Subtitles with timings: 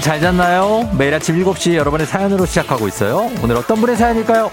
[0.00, 0.90] 여러분 잘 잤나요?
[0.96, 3.30] 매일 아침 7시 여러분의 사연으로 시작하고 있어요.
[3.42, 4.50] 오늘 어떤 분의 사연일까요?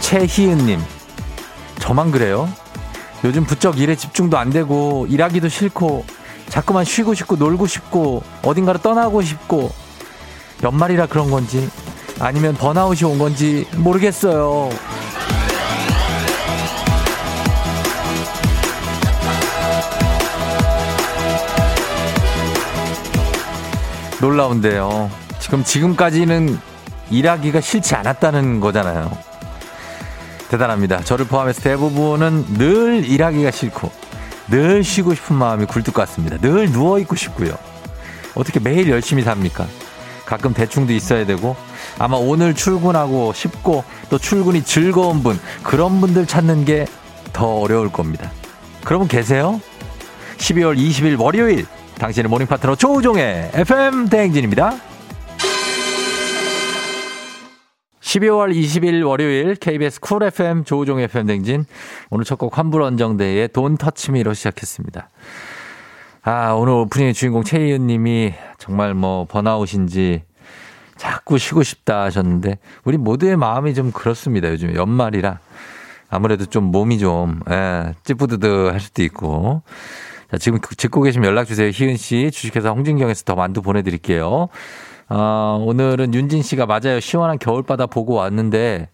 [0.00, 0.80] 최희은님,
[1.80, 2.48] 저만 그래요?
[3.24, 6.06] 요즘 부쩍 일에 집중도 안 되고 일하기도 싫고
[6.48, 9.85] 자꾸만 쉬고 싶고 놀고 싶고 어딘가로 떠나고 싶고
[10.62, 11.68] 연말이라 그런 건지
[12.18, 14.70] 아니면 번아웃이 온 건지 모르겠어요.
[24.20, 25.10] 놀라운데요.
[25.40, 26.58] 지금 지금까지는
[27.10, 29.16] 일하기가 싫지 않았다는 거잖아요.
[30.48, 31.00] 대단합니다.
[31.00, 33.90] 저를 포함해서 대부분은 늘 일하기가 싫고
[34.48, 36.38] 늘 쉬고 싶은 마음이 굴뚝 같습니다.
[36.38, 37.56] 늘 누워 있고 싶고요.
[38.34, 39.66] 어떻게 매일 열심히 삽니까?
[40.26, 41.56] 가끔 대충도 있어야 되고
[41.98, 46.86] 아마 오늘 출근하고 싶고 또 출근이 즐거운 분 그런 분들 찾는 게
[47.32, 48.30] 더 어려울 겁니다.
[48.82, 49.60] 그러면 계세요?
[50.38, 51.66] 12월 20일 월요일
[51.98, 54.74] 당신의 모닝 파트너 조우종의 FM 대행진입니다.
[58.00, 61.66] 12월 20일 월요일 KBS Cool FM 조우종 FM 대행진
[62.08, 65.10] 오늘 첫 곡 환불 원정대의 돈 터치미로 시작했습니다.
[66.28, 70.24] 아 오늘 오프닝의 주인공 최희은 님이 정말 뭐 번아웃인지
[70.96, 74.50] 자꾸 쉬고 싶다 하셨는데 우리 모두의 마음이 좀 그렇습니다.
[74.50, 75.38] 요즘 연말이라
[76.10, 79.62] 아무래도 좀 몸이 좀 예, 찌뿌드드 할 수도 있고
[80.28, 81.70] 자, 지금 듣고 계시면 연락 주세요.
[81.72, 84.48] 희은 씨 주식회사 홍진경에서 더 만두 보내드릴게요.
[85.08, 86.98] 어, 오늘은 윤진 씨가 맞아요.
[86.98, 88.88] 시원한 겨울바다 보고 왔는데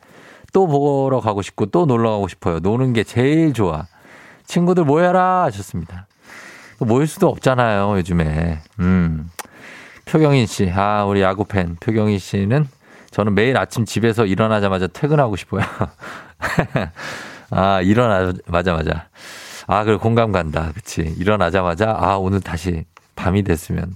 [0.53, 2.59] 또 보러 가고 싶고 또 놀러 가고 싶어요.
[2.59, 3.87] 노는 게 제일 좋아.
[4.45, 6.09] 친구들 모여라 하셨습니다.
[6.85, 8.61] 모일 수도 없잖아요, 요즘에.
[8.81, 9.31] 음.
[10.05, 12.67] 표경인 씨, 아, 우리 야구 팬 표경인 씨는
[13.11, 15.63] 저는 매일 아침 집에서 일어나자마자 퇴근하고 싶어요.
[17.51, 19.09] 아, 일어나자마자.
[19.67, 20.73] 아, 그래, 공감 간다.
[20.75, 21.03] 그치.
[21.19, 23.95] 일어나자마자, 아, 오늘 다시 밤이 됐으면.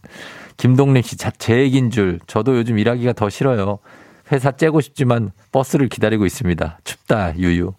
[0.58, 2.20] 김동림 씨, 제 얘기인 줄.
[2.26, 3.78] 저도 요즘 일하기가 더 싫어요.
[4.32, 6.78] 회사 째고 싶지만 버스를 기다리고 있습니다.
[6.84, 7.72] 춥다, 유유.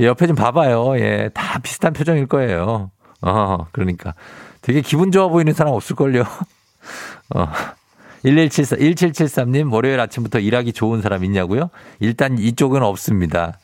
[0.00, 0.98] 예, 옆에 좀 봐봐요.
[0.98, 2.90] 예, 다 비슷한 표정일 거예요.
[3.22, 4.14] 어, 그러니까.
[4.60, 6.22] 되게 기분 좋아 보이는 사람 없을걸요.
[7.34, 7.48] 어.
[8.24, 11.70] 1174, 1773님, 월요일 아침부터 일하기 좋은 사람 있냐고요?
[11.98, 13.58] 일단 이쪽은 없습니다.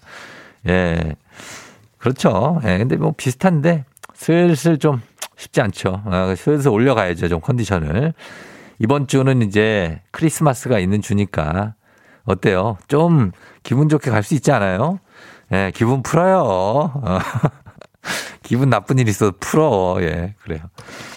[0.68, 1.14] 예.
[1.98, 2.60] 그렇죠.
[2.64, 2.78] 예.
[2.78, 5.00] 근데 뭐 비슷한데 슬슬 좀
[5.36, 6.02] 쉽지 않죠.
[6.06, 7.28] 아, 슬슬 올려가야죠.
[7.28, 8.14] 좀 컨디션을.
[8.80, 11.74] 이번 주는 이제 크리스마스가 있는 주니까
[12.24, 12.78] 어때요?
[12.88, 13.30] 좀
[13.62, 14.98] 기분 좋게 갈 수 있지 않아요?
[15.52, 16.92] 예, 기분 풀어요.
[18.08, 18.38] 어.
[18.42, 19.96] 기분 나쁜 일 있어도 풀어.
[20.00, 20.60] 예, 그래요.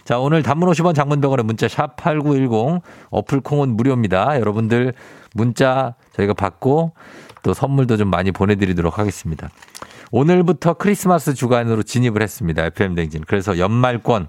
[0.03, 4.39] 자, 오늘 단문 50원 장문병원의 문자 샵 8910 어플 콩은 무료입니다.
[4.39, 4.93] 여러분들
[5.33, 6.93] 문자 저희가 받고
[7.43, 9.49] 또 선물도 좀 많이 보내드리도록 하겠습니다.
[10.11, 12.65] 오늘부터 크리스마스 주간으로 진입을 했습니다.
[12.65, 13.23] FM댕진.
[13.27, 14.27] 그래서 연말권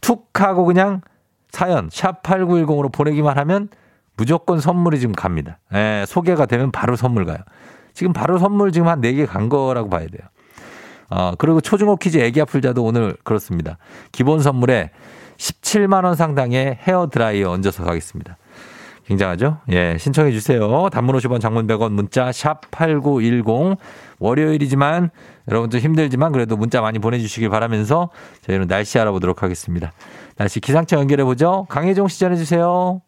[0.00, 1.02] 툭 하고 그냥
[1.50, 3.68] 사연 샵 8910으로 보내기만 하면
[4.16, 5.58] 무조건 선물이 지금 갑니다.
[5.74, 7.38] 예, 소개가 되면 바로 선물 가요.
[7.92, 10.28] 지금 바로 선물 지금 한 4개 간 거라고 봐야 돼요.
[11.10, 13.78] 어, 그리고 초중고 퀴즈 애기 아플 자도 오늘 그렇습니다.
[14.12, 14.90] 기본 선물에
[15.36, 18.36] 17만 원 상당의 헤어 드라이어 얹어서 가겠습니다.
[19.06, 19.58] 굉장하죠?
[19.72, 20.88] 예, 신청해 주세요.
[20.90, 23.76] 단문 50원 장문 100원 문자 샵 8910
[24.20, 25.10] 월요일이지만
[25.48, 28.10] 여러분들 힘들지만 그래도 문자 많이 보내주시길 바라면서
[28.42, 29.92] 저희는 날씨 알아보도록 하겠습니다.
[30.36, 31.66] 날씨 기상청 연결해 보죠.
[31.68, 33.00] 강혜종 시 전해 주세요.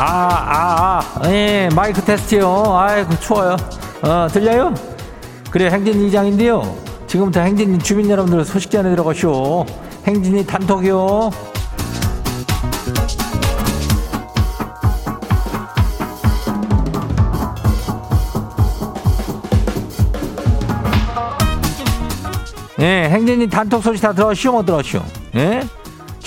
[0.00, 2.76] 아, 아, 아, 예, 마이크 테스트요.
[2.78, 3.56] 아이고, 추워요.
[4.02, 4.72] 어, 들려요?
[5.50, 6.76] 그래, 행진 이장인데요.
[7.08, 9.66] 지금부터 행진 주민 여러분들 소식 전해 들어가시오.
[10.06, 11.30] 행진이 단톡이요.
[22.78, 25.02] 예, 행진이 단톡 소식 다 들었시오, 못 들었시오?
[25.34, 25.62] 예?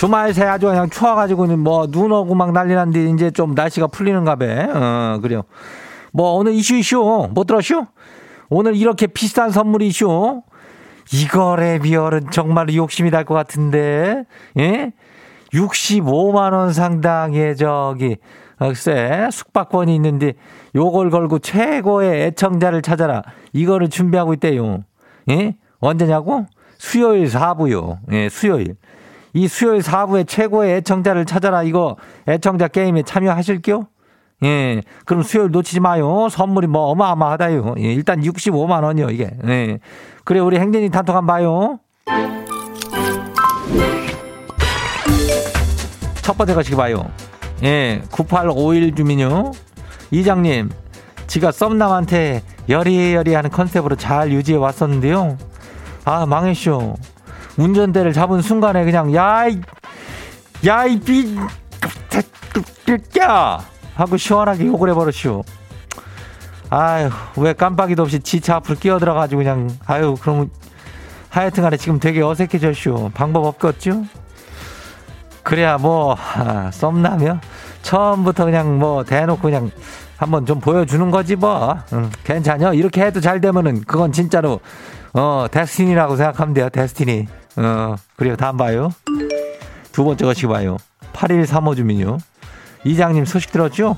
[0.02, 4.36] 주말 새 아주 그냥 추워가지고는 뭐 눈 오고 막 난리 난데 이제 좀 날씨가 풀리는가
[4.36, 4.46] 봐.
[4.74, 5.44] 어, 그래요.
[6.12, 7.86] 뭐 오늘 이슈 이슈 못 들었슈?
[8.50, 10.42] 오늘 이렇게 비싼 선물이 이슈?
[11.14, 14.24] 이거래 비열은 정말 욕심이 날 것 같은데,
[14.58, 14.92] 예?
[15.54, 18.18] 65만 원 상당의 저기,
[18.58, 20.34] 글쎄, 숙박권이 있는데,
[20.74, 23.22] 요걸 걸고 최고의 애청자를 찾아라.
[23.54, 24.84] 이거를 준비하고 있대요.
[25.30, 25.56] 예?
[25.80, 26.48] 언제냐고?
[26.80, 28.00] 수요일 4부요.
[28.14, 28.78] 예, 수요일.
[29.34, 31.64] 이 수요일 4부에 최고의 애청자를 찾아라.
[31.64, 31.98] 이거
[32.28, 33.88] 애청자 게임에 참여하실게요?
[34.44, 34.82] 예.
[35.06, 36.28] 그럼 수요일 놓치지 마요.
[36.30, 37.76] 선물이 뭐 어마어마하다요.
[37.80, 37.94] 예.
[37.94, 39.30] 일단 65만 원이요, 이게.
[39.48, 39.80] 예.
[40.24, 41.80] 그래, 우리 행진이 단톡 한번 봐요.
[46.22, 47.10] 첫 번째 것이 봐요.
[47.64, 48.02] 예.
[48.12, 49.52] 9851 주민요.
[50.10, 50.70] 이장님,
[51.28, 55.38] 지가 썸남한테 여리여리하는 컨셉으로 잘 유지해 왔었는데요.
[56.04, 56.96] 아, 망했쇼.
[57.62, 59.62] 운전대를 잡은 순간에 그냥, 야이,
[60.66, 61.38] 야이, 비,
[63.20, 63.60] 야!
[63.96, 65.44] 하고 시원하게 욕을 해버렸쇼.
[66.70, 70.50] 아유, 왜 깜빡이도 없이 지차 앞으로 끼어들어가지고 그냥, 아유, 그럼,
[71.30, 73.12] 하여튼 간에 지금 되게 어색해졌쇼.
[73.14, 74.06] 방법 없겠죠?
[75.44, 77.40] 그래야 뭐, 아, 썸남이요?
[77.82, 79.72] 처음부터 그냥 뭐, 대놓고 그냥
[80.18, 81.78] 한번 좀 보여주는 거지 뭐.
[81.94, 82.74] 응, 괜찮요?
[82.74, 84.60] 이렇게 해도 잘 되면은 그건 진짜로,
[85.14, 87.28] 어, 데스티니라고 생각하면 돼요, 데스티니.
[87.58, 88.36] 어, 그래요.
[88.36, 88.92] 다음 봐요.
[89.92, 90.78] 두 번째 거시기 봐요.
[91.14, 92.18] 8135 주민요.
[92.84, 93.98] 이장님 소식 들었죠?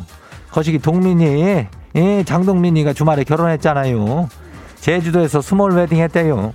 [0.51, 4.29] 거시기 동민이, 예, 장동민이가 주말에 결혼했잖아요.
[4.75, 6.53] 제주도에서 small wedding 했대요.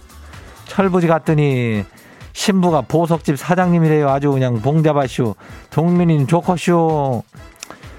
[0.67, 1.85] 철부지 같더니
[2.33, 4.09] 신부가 보석집 사장님이래요.
[4.09, 5.35] 아주 그냥 봉잡았쇼.
[5.71, 7.25] 동민이는 좋겠쇼.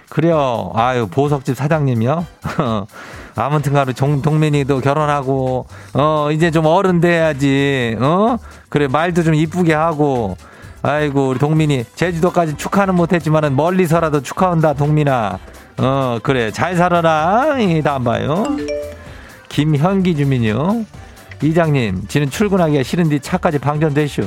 [0.10, 0.72] 그래요.
[0.76, 2.26] 아유, 보석집 사장님이요?
[3.40, 8.38] 아무튼 가로 동민이도 결혼하고, 어, 이제 좀 어른 돼야지, 어?
[8.68, 10.36] 그래, 말도 좀 이쁘게 하고,
[10.82, 15.40] 아이고, 우리 동민이 제주도까지 축하는 못했지만은 멀리서라도 축하한다, 동민아.
[15.78, 17.60] 어, 그래, 잘 살아라.
[17.60, 18.46] 이 다음 봐요.
[19.48, 20.84] 김현기 주민요.
[21.42, 24.26] 이장님, 지는 출근하기가 싫은데 차까지 방전되시오.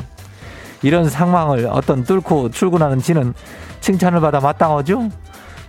[0.82, 3.34] 이런 상황을 어떤 뚫고 출근하는 지는
[3.80, 5.10] 칭찬을 받아 마땅하죠?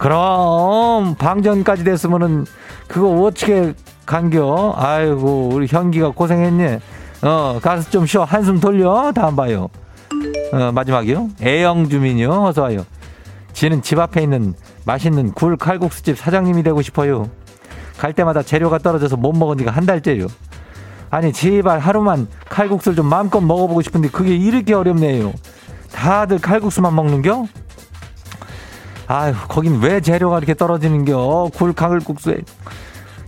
[0.04, 2.46] 그럼 방전까지 됐으면은
[2.90, 3.74] 그거 어떻게
[4.06, 4.74] 간겨?
[4.76, 6.82] 아이고 우리 현기가 고생했네.
[7.22, 9.14] 어 가서 좀 쉬어 한숨 돌려.
[9.16, 9.70] 다음 봐요.
[10.52, 11.30] 어 마지막이요.
[11.42, 12.86] 애영 주민요 어서 와요.
[13.54, 14.56] 지는 집 앞에 있는
[14.86, 17.30] 맛있는 굴 칼국수집 사장님이 되고 싶어요.
[17.98, 20.28] 갈 때마다 재료가 떨어져서 못 먹은 지가 한 달째요.
[21.12, 25.32] 아니 제발 하루만 칼국수를 좀 마음껏 먹어보고 싶은데 그게 이렇게 어렵네요.
[25.94, 27.46] 다들 칼국수만 먹는겨?
[29.08, 31.52] 아유, 거긴 왜 재료가 이렇게 떨어지는겨?
[31.54, 32.38] 굴칼국수에.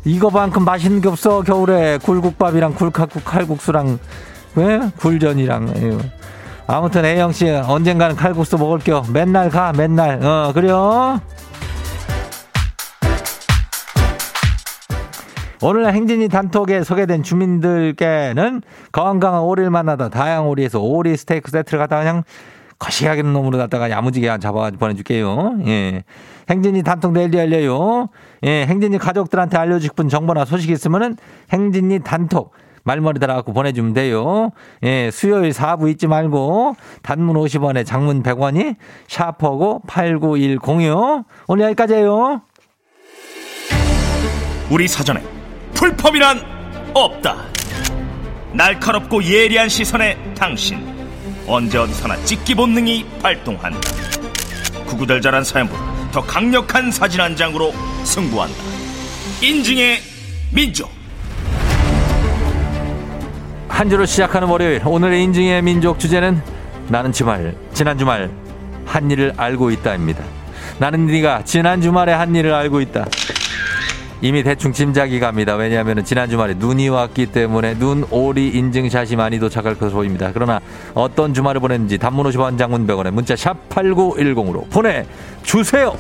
[0.06, 1.98] 이거만큼 맛있는 게 없어, 겨울에.
[1.98, 4.00] 굴국밥이랑 굴칼국, 칼국수랑,
[4.56, 4.80] 왜?
[4.98, 5.74] 굴전이랑.
[5.76, 6.00] 에휴.
[6.68, 9.04] 아무튼 A형씨, 언젠가는 칼국수 먹을게요.
[9.12, 10.24] 맨날 가, 맨날.
[10.24, 11.20] 어, 그래요?
[15.62, 18.62] 오늘 행진이 단톡에 소개된 주민들께는
[18.92, 22.24] 건강한 오리를 만나다 다양한 오리에서 오리 스테이크 세트를 갖다 그냥
[22.86, 25.58] 거시하게 놈으로 갖다가 야무지게 잡아 보내줄게요.
[25.66, 26.04] 예.
[26.50, 28.10] 행진이 단톡 내일 열려요.
[28.44, 28.66] 예.
[28.68, 31.18] 행진이 가족들한테 알려주고 싶은 정보나 소식 있으면은
[31.52, 32.54] 행진이 단톡
[32.84, 34.52] 말머리 달아갖고 보내주면 돼요.
[34.84, 35.10] 예.
[35.12, 38.76] 수요일 4부 잊지 말고 단문 50원에 장문 100원이
[39.08, 42.42] 샤퍼고 89106 오늘 여기까지예요.
[44.70, 45.24] 우리 사전에
[45.74, 46.40] 풀펌이란
[46.94, 47.36] 없다.
[48.54, 50.95] 날카롭고 예리한 시선에 당신.
[51.48, 53.80] 언제 어디서나 찍기 본능이 발동한다.
[54.86, 58.56] 구구절절한 사연보다 더 강력한 사진 한 장으로 승부한다.
[59.42, 60.00] 인증의
[60.52, 60.90] 민족.
[63.68, 66.42] 한 주로 시작하는 월요일 오늘의 인증의 민족 주제는
[66.88, 68.32] 나는 주말 지난 주말
[68.86, 70.24] 한 일을 알고 있다입니다.
[70.78, 73.06] 나는 네가 지난 주말에 한 일을 알고 있다.
[74.22, 75.56] 이미 대충 짐작이 갑니다.
[75.56, 80.32] 왜냐하면 지난 주말에 눈이 왔기 때문에 눈 오리 인증샷이 많이 도착할 것으로 보입니다.
[80.34, 80.60] 그러나
[80.94, 85.96] 어떤 주말을 보냈는지 단문 50원 장문 100원에 문자 샵 8910으로 보내주세요.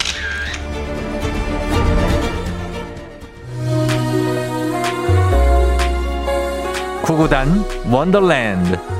[7.03, 8.94] 구구단 원더랜드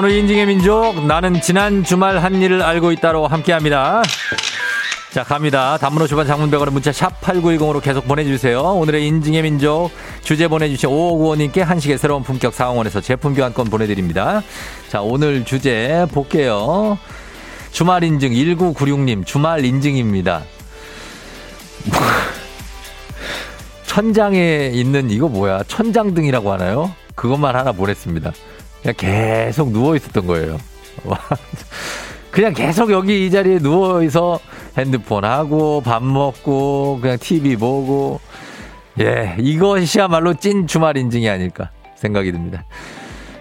[0.00, 4.00] 오늘 인증의 민족, 나는 지난 주말 한 일을 알고 있다로 함께 합니다.
[5.10, 5.76] 자, 갑니다.
[5.76, 8.62] 단문 50원 장문백원의 문자 샵 8910으로 계속 보내주세요.
[8.62, 9.90] 오늘의 인증의 민족
[10.22, 14.42] 주제 보내주신 5595님께 한식의 새로운 품격 상황원에서 제품 교환권 보내드립니다.
[14.88, 16.96] 자, 오늘 주제 볼게요.
[17.70, 20.44] 주말 인증 1996님, 주말 인증입니다.
[23.84, 25.64] 천장에 있는 이거 뭐야?
[25.64, 26.90] 천장등이라고 하나요?
[27.16, 28.32] 그것만 하나 보냈습니다.
[28.82, 30.58] 그냥 계속 누워 있었던 거예요.
[32.30, 34.38] 그냥 계속 여기 이 자리에 누워 있어
[34.78, 38.20] 핸드폰 하고 밥 먹고 그냥 TV 보고
[39.00, 42.64] 예, 이것이야말로 찐 주말 인증이 아닐까 생각이 듭니다.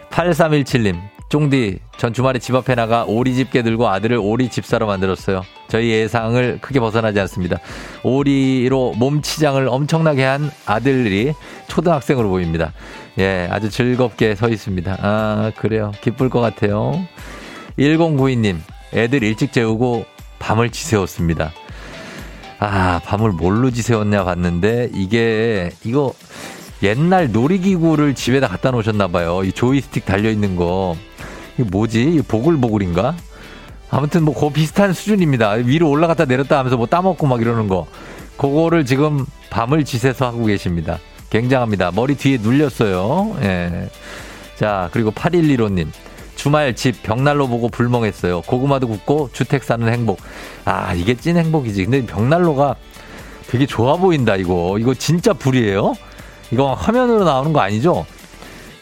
[0.10, 5.44] 8317님, 쫑디, 전 주말에 집 앞에 나가 오리 집게 들고 아들을 오리 집사로 만들었어요.
[5.68, 7.58] 저희 예상을 크게 벗어나지 않습니다.
[8.04, 11.34] 오리로 몸치장을 엄청나게 한 아들이
[11.68, 12.74] 초등학생으로 보입니다.
[13.20, 14.98] 예, 아주 즐겁게 서 있습니다.
[15.02, 15.92] 아, 그래요.
[16.02, 16.94] 기쁠 것 같아요.
[17.78, 18.60] 1092님,
[18.94, 20.06] 애들 일찍 재우고
[20.40, 21.52] 밤을 지새웠습니다.
[22.60, 26.14] 아, 밤을 뭘로 지새웠냐 봤는데, 이게, 이거,
[26.82, 29.44] 옛날 놀이기구를 집에다 갖다 놓으셨나봐요.
[29.44, 30.96] 이 조이스틱 달려있는 거.
[31.58, 32.22] 이게 뭐지?
[32.26, 33.18] 보글보글인가?
[33.92, 35.52] 아무튼 뭐, 그 비슷한 수준입니다.
[35.52, 37.86] 위로 올라갔다 내렸다 하면서 뭐 따먹고 막 이러는 거.
[38.38, 41.00] 그거를 지금 밤을 지새서 하고 계십니다.
[41.30, 41.92] 굉장합니다.
[41.92, 43.38] 머리 뒤에 눌렸어요.
[43.42, 43.90] 예.
[44.56, 45.88] 자, 그리고 8115님.
[46.36, 48.42] 주말 집 벽난로 보고 불멍했어요.
[48.42, 50.20] 고구마도 굽고 주택 사는 행복.
[50.64, 51.84] 아, 이게 찐 행복이지.
[51.86, 52.76] 근데 벽난로가
[53.48, 54.78] 되게 좋아 보인다, 이거.
[54.80, 55.96] 이거 진짜 불이에요?
[56.52, 58.06] 이거 화면으로 나오는 거 아니죠?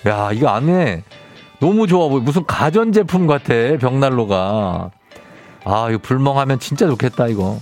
[0.05, 1.03] 야, 이거 안에
[1.59, 2.21] 너무 좋아 보여.
[2.21, 4.91] 무슨 가전제품 같아, 벽난로가.
[5.63, 7.59] 아, 이거 불멍하면 진짜 좋겠다, 이거.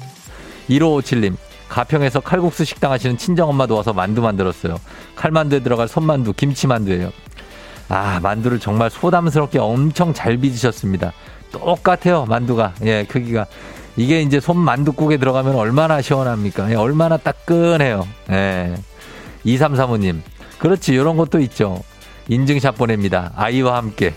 [0.69, 1.35] 1557님.
[1.69, 4.77] 가평에서 칼국수 식당 하시는 친정엄마 도 와서 만두 만들었어요.
[5.15, 7.11] 칼만두에 들어갈 손만두, 김치만두예요.
[7.89, 11.13] 아, 만두를 정말 소담스럽게 엄청 잘 빚으셨습니다.
[11.51, 12.73] 똑같아요, 만두가.
[12.83, 13.45] 예, 크기가.
[13.97, 16.69] 이게 이제 손 만두국에 들어가면 얼마나 시원합니까?
[16.71, 18.07] 예, 얼마나 따끈해요.
[18.31, 18.75] 예.
[19.45, 20.21] 2335님.
[20.59, 21.81] 그렇지, 이런 것도 있죠.
[22.27, 23.31] 인증샷 보냅니다.
[23.35, 24.13] 아이와 함께.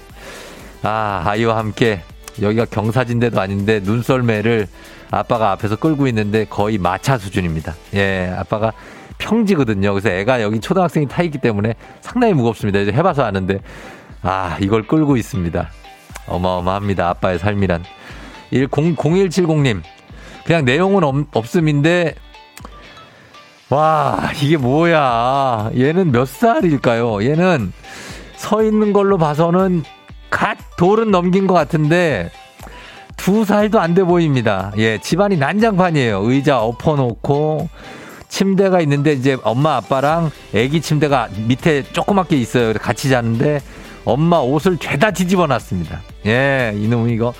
[0.82, 2.02] 아, 아이와 함께.
[2.40, 4.68] 여기가 경사진대도 아닌데 눈썰매를
[5.10, 7.74] 아빠가 앞에서 끌고 있는데 거의 마차 수준입니다.
[7.94, 8.72] 예, 아빠가
[9.18, 9.92] 평지거든요.
[9.92, 12.78] 그래서 애가 여기 초등학생이 타 있기 때문에 상당히 무겁습니다.
[12.80, 13.60] 이제 해봐서 아는데
[14.22, 15.68] 아 이걸 끌고 있습니다.
[16.28, 17.08] 어마어마합니다.
[17.08, 17.84] 아빠의 삶이란.
[18.52, 19.82] 0170님
[20.44, 22.14] 그냥 내용은 없, 없음인데
[23.70, 27.22] 와 이게 뭐야 얘는 몇 살일까요?
[27.22, 27.72] 얘는
[28.36, 29.82] 서 있는 걸로 봐서는
[30.30, 32.30] 갓 돌은 넘긴 것 같은데
[33.18, 34.72] 두 살도 안 돼 보입니다.
[34.78, 36.22] 예, 집안이 난장판이에요.
[36.22, 37.68] 의자 엎어놓고
[38.28, 42.72] 침대가 있는데 이제 엄마 아빠랑 애기 침대가 밑에 조그맣게 있어요.
[42.74, 43.60] 같이 자는데
[44.04, 46.00] 엄마 옷을 죄다 뒤집어 놨습니다.
[46.26, 47.34] 예, 이놈 이거.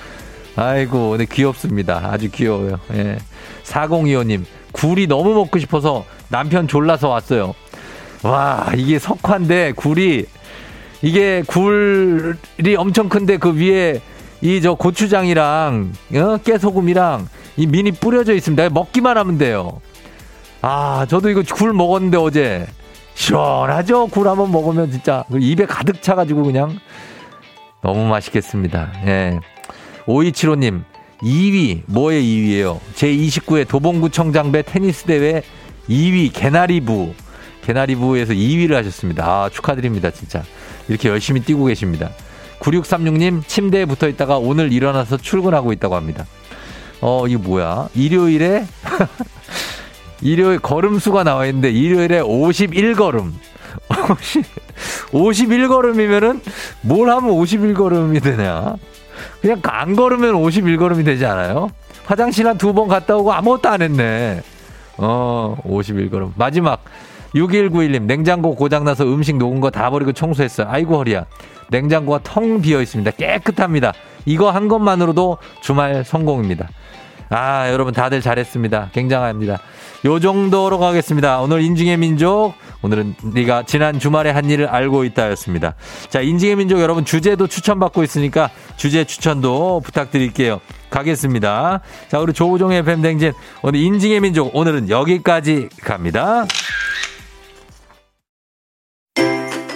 [0.57, 2.11] 아이고, 근데 귀엽습니다.
[2.11, 2.81] 아주 귀여워요.
[2.95, 3.19] 예.
[3.63, 7.55] 4025님, 굴이 너무 먹고 싶어서 남편 졸라서 왔어요.
[8.25, 10.25] 와, 이게 석화인데 굴이,
[11.03, 14.01] 이게 굴이 엄청 큰데 그 위에
[14.41, 16.37] 이 저 고추장이랑, 어?
[16.45, 18.71] 깨소금이랑 이 미니 뿌려져 있습니다.
[18.71, 19.81] 먹기만 하면 돼요.
[20.63, 22.67] 아, 저도 이거 굴 먹었는데 어제.
[23.15, 24.07] 시원하죠?
[24.07, 26.79] 굴 한번 먹으면 진짜 그 입에 가득 차가지고 그냥
[27.83, 28.93] 너무 맛있겠습니다.
[29.07, 29.41] 예.
[30.07, 30.85] 5275님,
[31.23, 32.79] 2위, 뭐의 2위예요?
[32.95, 35.43] 제29회 도봉구청장배 테니스 대회
[35.89, 37.13] 2위 개나리부.
[37.65, 39.27] 개나리부에서 2위를 하셨습니다.
[39.27, 40.43] 아, 축하드립니다, 진짜.
[40.89, 42.11] 이렇게 열심히 뛰고 계십니다.
[42.61, 46.27] 9636님, 침대에 붙어 있다가 오늘 일어나서 출근하고 있다고 합니다.
[47.01, 47.89] 어, 이거 뭐야?
[47.95, 48.67] 일요일에
[50.21, 53.33] 일요일 걸음수가 나와 있는데 일요일에 51걸음.
[55.13, 56.41] 51걸음이면은
[56.83, 58.75] 뭘 하면 51걸음이 되냐?
[59.41, 61.71] 그냥 안 걸으면 51걸음이 되지 않아요?
[62.07, 64.43] 화장실 한 두 번 갔다 오고 아무것도 안 했네.
[64.97, 66.33] 어, 51걸음.
[66.37, 66.83] 마지막
[67.39, 70.67] 6191님 냉장고 고장나서 음식 녹은 거 다 버리고 청소했어요.
[70.71, 71.27] 아이고 허리야.
[71.71, 73.11] 냉장고가 텅 비어 있습니다.
[73.13, 73.93] 깨끗합니다.
[74.25, 76.69] 이거 한 것만으로도 주말 성공입니다.
[77.31, 78.89] 아, 여러분 다들 잘했습니다.
[78.95, 79.59] 굉장합니다.
[80.07, 81.41] 요 정도로 가겠습니다.
[81.41, 82.55] 오늘 인증의 민족.
[82.81, 85.75] 오늘은 네가 지난 주말에 한 일을 알고 있다였습니다.
[86.09, 90.61] 자, 인증의 민족 여러분 주제도 추천받고 있으니까 주제 추천도 부탁드릴게요.
[90.89, 91.81] 가겠습니다.
[92.09, 96.47] 자, 우리 조우종의 FM 대행진 오늘 인증의 민족 오늘은 여기까지 갑니다.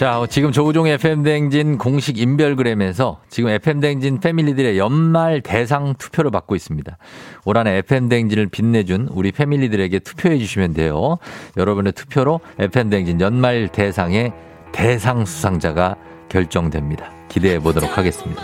[0.00, 6.96] 자, 지금 조우종의 FM대행진 공식 인별그램에서 지금 FM대행진 패밀리들의 연말 대상 투표를 받고 있습니다.
[7.44, 11.18] 올 한해 FM대행진을 빛내준 우리 패밀리들에게 투표해 주시면 돼요.
[11.58, 14.32] 여러분의 투표로 FM대행진 연말 대상의
[14.72, 15.96] 대상 수상자가
[16.30, 17.10] 결정됩니다.
[17.28, 18.42] 기대해 보도록 하겠습니다.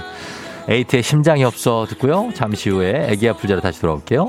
[0.68, 2.32] 에이트의 심장이 없어 듣고요.
[2.34, 4.28] 잠시 후에 애기 아플 자로 다시 돌아올게요.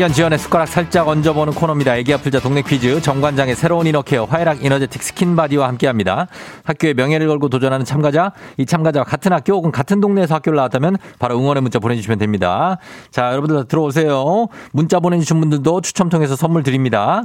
[0.00, 1.94] 학연 지연의 숟가락 살짝 얹어보는 코너입니다.
[1.98, 6.26] 애기 아플 자 동네 퀴즈 정관장의 새로운 inner care 화애락 이너제틱 스킨바디와 함께합니다.
[6.64, 11.38] 학교의 명예를 걸고 도전하는 참가자 이 참가자와 같은 학교 혹은 같은 동네에서 학교를 나왔다면 바로
[11.38, 12.78] 응원의 문자 보내주시면 됩니다.
[13.10, 14.46] 자 여러분들 들어오세요.
[14.72, 17.24] 문자 보내주신 분들도 추첨 통해서 선물 드립니다.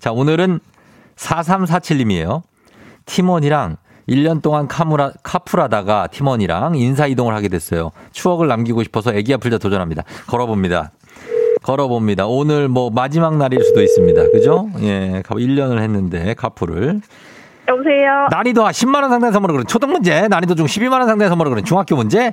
[0.00, 0.58] 자 오늘은
[1.14, 2.42] 4347님이에요.
[3.04, 3.76] 팀원이랑
[4.08, 7.92] 1년 동안 카무라, 카풀하다가 팀원이랑 인사이동을 하게 됐어요.
[8.10, 10.02] 추억을 남기고 싶어서 애기 아플 자 도전합니다.
[10.26, 10.90] 걸어봅니다.
[11.66, 12.26] 걸어봅니다.
[12.26, 14.30] 오늘 뭐 마지막 날일 수도 있습니다.
[14.30, 14.68] 그죠?
[14.80, 17.00] 예, 1년을 했는데 카풀을.
[17.68, 18.28] 여보세요.
[18.30, 21.64] 난이도 10만 원 상당의 선물을 그런 초등 문제, 난이도 중 12만 원 상당의 선물을 그런
[21.64, 22.32] 중학교 문제,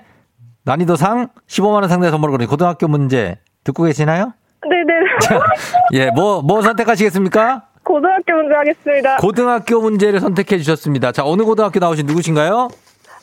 [0.64, 4.34] 난이도 상 15만 원 상당의 선물을 그런 고등학교 문제 듣고 계시나요?
[4.70, 4.94] 네네.
[5.94, 7.64] 예, 뭐, 뭐 선택하시겠습니까?
[7.84, 9.18] 고등학교 문제 하겠습니다.
[9.18, 11.12] 고등학교 문제를 선택해 주셨습니다.
[11.12, 12.70] 자, 어느 고등학교 나오신 누구신가요?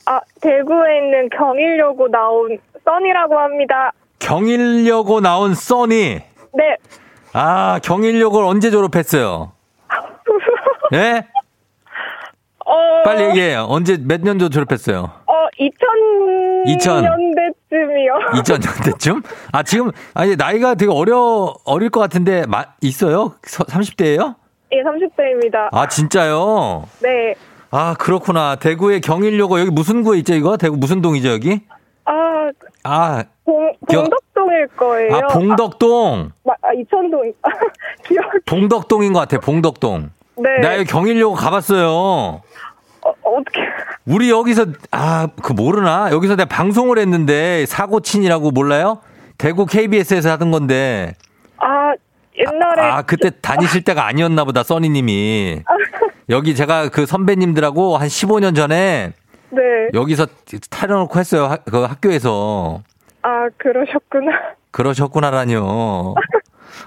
[0.06, 3.92] 아, 대구에 있는 경일여고 나온 써니라고 합니다.
[4.20, 6.20] 경일여고 나온 써니.
[6.52, 6.76] 네.
[7.32, 9.52] 아, 경일여고를 언제 졸업했어요?
[10.94, 11.26] 예?
[12.64, 13.66] 어, 빨리 얘기해요.
[13.68, 15.10] 언제, 몇 년도 졸업했어요?
[15.26, 17.02] 어, 2000 2000.
[17.02, 18.14] 년대쯤이요.
[18.42, 19.22] 2000년대쯤?
[19.52, 23.34] 아, 지금, 아니, 나이가 되게 어려, 어릴 것 같은데, 마, 있어요?
[23.42, 24.36] 30대예요
[24.72, 25.68] 예, 30대입니다.
[25.72, 26.84] 아, 진짜요?
[27.02, 27.34] 네.
[27.72, 28.56] 아, 그렇구나.
[28.56, 30.56] 대구의 경일여고, 여기 무슨 구에 있죠, 이거?
[30.56, 31.60] 대구 무슨 동이죠, 여기?
[32.84, 35.14] 아, 아, 봉, 겨- 봉덕동일 거예요.
[35.16, 36.30] 아, 봉덕동.
[36.48, 37.32] 아, 아, 이천동.
[38.06, 38.24] 기억.
[38.46, 40.10] 봉덕동인 것 같아, 봉덕동.
[40.36, 40.60] 네.
[40.62, 41.88] 나 여기 경일여고 가봤어요.
[41.90, 42.42] 어,
[43.02, 43.60] 어떻게.
[44.06, 46.10] 우리 여기서, 아, 그 모르나?
[46.10, 48.98] 여기서 내가 방송을 했는데, 사고친이라고 몰라요?
[49.38, 51.14] 대구 KBS에서 하던 건데.
[51.58, 51.92] 아,
[52.38, 52.82] 옛날에.
[52.82, 55.62] 아, 그때 다니실 때가 아니었나 보다, 써니님이.
[56.30, 59.12] 여기 제가 그 선배님들하고 한 15년 전에
[59.50, 59.60] 네.
[59.94, 60.26] 여기서
[60.70, 62.82] 타려놓고 했어요, 하- 그 학교에서.
[63.22, 64.32] 아, 그러셨구나.
[64.70, 66.14] 그러셨구나라뇨.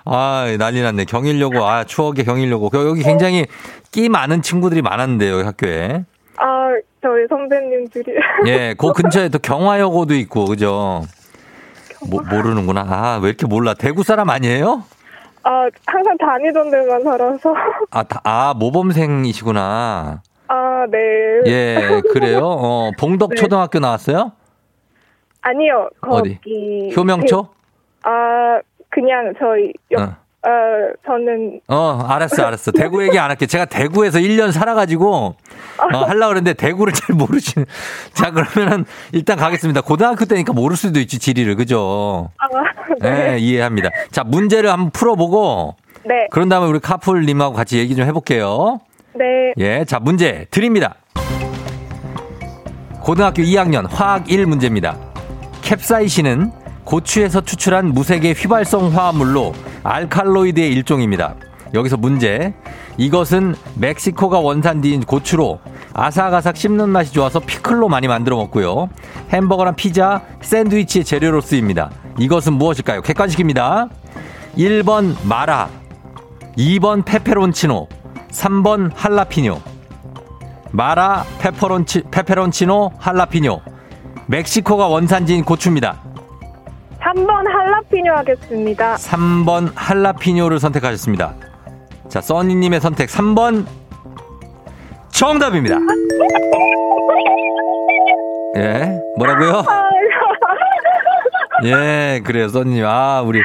[0.06, 1.06] 아, 난리 났네.
[1.06, 2.70] 경일여고, 아, 추억의 경일여고.
[2.88, 3.46] 여기 굉장히
[3.92, 6.06] 끼 많은 친구들이 많았는데요, 학교에.
[6.38, 6.70] 아,
[7.02, 8.14] 저희 선배님들이.
[8.48, 11.04] 예, 그 근처에 또 경화여고도 있고, 그죠?
[12.10, 12.82] 모, 모르는구나.
[12.88, 13.74] 아, 왜 이렇게 몰라?
[13.74, 14.84] 대구 사람 아니에요?
[15.44, 17.54] 아, 항상 다니던 데만 살아서.
[17.92, 20.22] 아, 다- 아 모범생이시구나.
[20.54, 21.00] 아, 아, 네.
[21.48, 22.42] 예, 그래요?
[22.46, 23.36] 어, 봉덕 네.
[23.36, 24.32] 초등학교 나왔어요?
[25.42, 26.36] 아니요, 어디?
[26.36, 26.94] 거기.
[26.96, 27.44] 효명초?
[27.44, 30.16] 그, 아, 그냥 저희, 옆, 어.
[30.46, 30.50] 어,
[31.06, 32.72] 저는, 어, 알았어, 알았어.
[32.72, 33.48] 대구 얘기 안 할게.
[33.48, 35.36] 제가 대구에서 1년 살아가지고,
[35.94, 37.66] 어, 하려고 그랬는데 대구를 잘 모르시는.
[38.14, 39.82] 자, 그러면은 일단 가겠습니다.
[39.82, 41.56] 고등학교 때니까 모를 수도 있지, 지리를.
[41.56, 42.30] 그죠?
[42.38, 42.48] 아,
[43.02, 43.40] 네, 네.
[43.40, 43.90] 이해합니다.
[44.12, 46.28] 자, 문제를 한번 풀어보고, 네.
[46.30, 48.80] 그런 다음에 우리 카풀님하고 같이 얘기 좀 해볼게요.
[49.16, 49.54] 네.
[49.58, 50.96] 예, 자, 문제 드립니다.
[53.02, 54.98] 고등학교 2학년 화학 1 문제입니다.
[55.62, 56.52] 캡사이신은
[56.84, 61.36] 고추에서 추출한 무색의 휘발성 화합물로 알칼로이드의 일종입니다.
[61.74, 62.54] 여기서 문제.
[62.98, 65.60] 이것은 멕시코가 원산지인 고추로
[65.94, 68.90] 아삭아삭 씹는 맛이 좋아서 피클로 많이 만들어 먹고요.
[69.32, 71.90] 햄버거나 피자, 샌드위치의 재료로 쓰입니다.
[72.20, 73.02] 이것은 무엇일까요?
[73.02, 73.90] 객관식입니다.
[74.58, 75.70] 1번 마라,
[76.58, 77.88] 2번 페페론치노,
[78.34, 79.62] 3번 할라피뇨.
[80.72, 83.62] 마라, 페퍼론치, 페페론치노, 할라피뇨.
[84.26, 86.02] 멕시코가 원산지인 고추입니다.
[87.00, 88.96] 3번 할라피뇨 하겠습니다.
[88.96, 91.36] 3번 할라피뇨를 선택하셨습니다.
[92.10, 93.66] 자, 써니님의 선택 3번
[95.10, 95.78] 정답입니다.
[98.58, 99.64] 예, 뭐라고요?
[101.66, 102.86] 예, 그래요, 써니님.
[102.86, 103.42] 아, 우리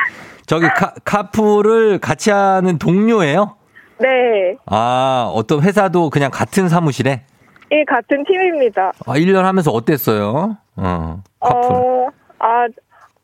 [0.46, 3.57] 저기 카, 카풀을 같이 하는 동료예요?
[4.00, 4.56] 네.
[4.66, 7.22] 아, 어떤 회사도 그냥 같은 사무실에?
[7.70, 8.92] 이 같은 팀입니다.
[9.06, 10.56] 아, 1년 하면서 어땠어요?
[10.76, 11.76] 어, 카풀.
[11.76, 12.08] 어,
[12.38, 12.66] 아,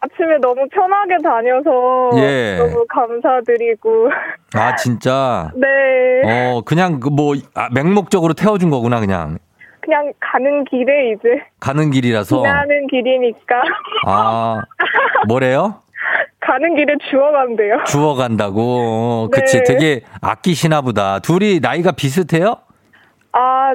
[0.00, 2.56] 아침에 너무 편하게 다녀서 예.
[2.58, 4.10] 너무 감사드리고
[4.54, 5.50] 아, 진짜?
[5.56, 9.38] 네 어, 그냥 그 뭐, 아, 맹목적으로 태워준 거구나, 그냥.
[9.80, 12.37] 그냥 가는 길에 이제 가는 길이라서.
[12.42, 13.62] 지나는 길이니까
[14.06, 14.62] 아,
[15.28, 15.76] 뭐래요?
[16.40, 17.85] 가는 길에 주워간대요.
[17.87, 19.29] 주워간다고.
[19.33, 19.59] 그치.
[19.59, 19.64] 네.
[19.64, 21.18] 되게 아끼시나 보다.
[21.20, 22.57] 둘이 나이가 비슷해요?
[23.33, 23.74] 아,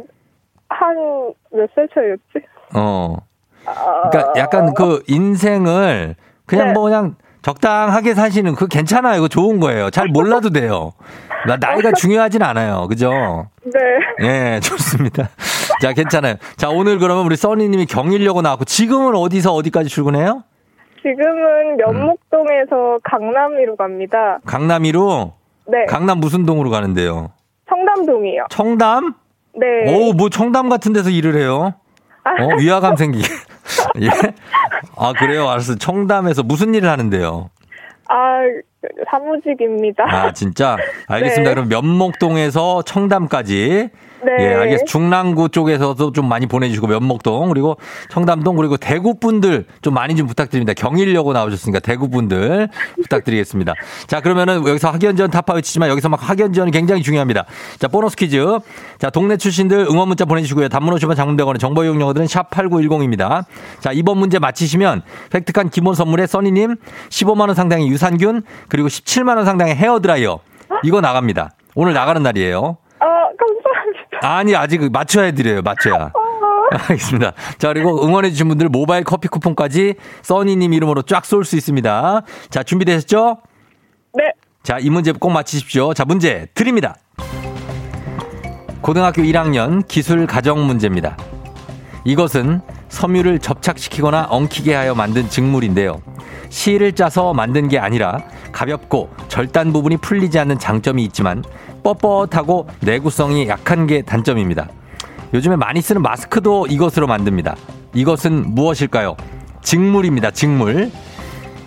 [0.69, 0.95] 한
[1.51, 2.47] 몇 살 차이였지?
[2.75, 3.15] 어.
[3.65, 6.73] 아, 그러니까 약간 그 인생을 그냥 네.
[6.73, 9.17] 뭐 그냥 적당하게 사시는 그 괜찮아요.
[9.17, 9.89] 이거 좋은 거예요.
[9.89, 10.93] 잘 몰라도 돼요.
[11.47, 12.87] 나- 나이가 중요하진 않아요.
[12.87, 13.47] 그죠?
[13.63, 13.79] 네.
[14.27, 15.29] 예, 좋습니다.
[15.81, 16.35] 자, 괜찮아요.
[16.57, 20.43] 자, 오늘 그러면 우리 써니 님이 경일려고 나왔고 지금은 어디서 어디까지 출근해요?
[21.01, 24.39] 지금은 면목동에서 강남위로 갑니다.
[24.45, 25.33] 강남이로
[25.67, 25.85] 네.
[25.87, 27.31] 강남 무슨 동으로 가는데요?
[27.69, 28.47] 청담동이요.
[28.49, 29.13] 청담?
[29.55, 29.67] 네.
[29.93, 31.73] 오, 뭐 청담 같은 데서 일을 해요?
[32.25, 33.27] 어, 위화감 생기게.
[34.01, 34.09] 예?
[34.97, 35.47] 아, 그래요?
[35.47, 35.75] 알았어.
[35.75, 37.49] 청담에서 무슨 일을 하는데요?
[38.07, 38.39] 아,
[39.09, 40.03] 사무직입니다.
[40.07, 40.77] 아, 진짜?
[41.07, 41.51] 알겠습니다.
[41.51, 41.55] 네.
[41.55, 43.89] 그럼 면목동에서 청담까지.
[44.23, 44.31] 네.
[44.39, 44.85] 예, 알겠습니다.
[44.85, 47.77] 중랑구 쪽에서도 좀 많이 보내주시고, 면목동, 그리고
[48.09, 50.73] 청담동, 그리고 대구 분들 좀 많이 좀 부탁드립니다.
[50.73, 52.69] 경일려고 나오셨으니까 대구 분들
[53.03, 53.73] 부탁드리겠습니다.
[54.07, 57.45] 자, 그러면은 여기서 학연지원 타파 외치지만 여기서 막 학연지원이 굉장히 중요합니다.
[57.77, 58.43] 자, 보너스 퀴즈.
[58.97, 60.69] 자, 동네 출신들 응원 문자 보내주시고요.
[60.69, 63.45] 단문 50원 장문대원의 정보 이용료들은 샵 8910입니다.
[63.79, 65.01] 자, 이번 문제 맞히시면
[65.33, 66.75] 획득한 기본 선물에 써니님
[67.09, 70.39] 15만 원 상당의 유산균, 그리고 17만 원 상당의 헤어 드라이어.
[70.83, 71.51] 이거 나갑니다.
[71.75, 72.77] 오늘 나가는 날이에요.
[72.99, 73.78] 아, 감사합니다.
[74.21, 75.61] 아니 아직 맞춰야 해드려요.
[75.61, 76.11] 맞춰야.
[76.71, 77.31] 알겠습니다.
[77.57, 82.21] 자 그리고 응원해주신 분들 모바일 커피 쿠폰까지 써니님 이름으로 쫙 쏠 수 있습니다.
[82.49, 83.37] 자 준비되셨죠?
[84.15, 84.23] 네.
[84.61, 85.93] 자 이 문제 꼭 맞히십시오.
[85.93, 86.95] 자 문제 드립니다.
[88.81, 91.17] 고등학교 1학년 기술 가정 문제입니다.
[92.05, 96.01] 이것은 섬유를 접착시키거나 엉키게 하여 만든 직물인데요.
[96.49, 98.19] 실을 짜서 만든 게 아니라
[98.51, 101.43] 가볍고 절단 부분이 풀리지 않는 장점이 있지만
[101.83, 104.67] 뻣뻣하고 내구성이 약한 게 단점입니다.
[105.33, 107.55] 요즘에 많이 쓰는 마스크도 이것으로 만듭니다.
[107.93, 109.15] 이것은 무엇일까요?
[109.61, 110.31] 직물입니다.
[110.31, 110.91] 직물.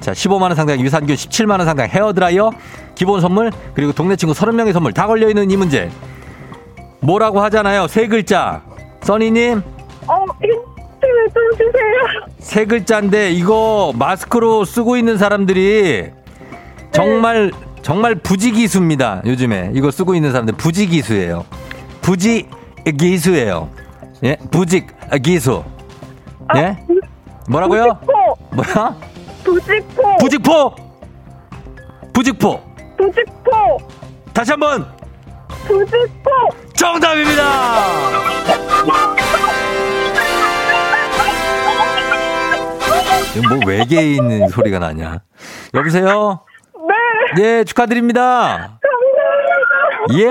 [0.00, 2.50] 자, 15만원 상당 유산균, 17만원 상당 헤어드라이어,
[2.96, 5.90] 기본 선물, 그리고 동네 친구 30명의 선물 다 걸려있는 이 문제.
[7.00, 7.86] 뭐라고 하잖아요.
[7.86, 8.62] 세 글자.
[9.02, 9.62] 써니님,
[10.08, 10.61] 어, 힌트를
[11.32, 12.26] 좀 주세요.
[12.38, 16.10] 세 글자인데 이거 마스크로 쓰고 있는 사람들이
[16.92, 17.50] 정말
[17.82, 19.22] 정말 부지기수입니다.
[19.26, 21.44] 요즘에 이거 쓰고 있는 사람들 부지기수예요.
[22.02, 23.68] 부지기수예요.
[24.24, 25.64] 예, 부직기수.
[26.56, 26.78] 예?
[27.48, 27.98] 뭐라고요?
[28.00, 28.96] 부직포, 뭐야?
[29.44, 30.74] 부직포, 부직포.
[32.12, 32.60] 부직포.
[32.96, 33.78] 부직포,
[34.32, 34.86] 다시 한번
[35.66, 36.30] 부직포.
[36.74, 37.42] 정답입니다.
[43.40, 45.20] 뭐 외계에 있는 소리가 나냐?
[45.74, 46.40] 여보세요?
[47.36, 47.42] 네.
[47.42, 48.78] 예, 축하드립니다.
[50.14, 50.26] 예,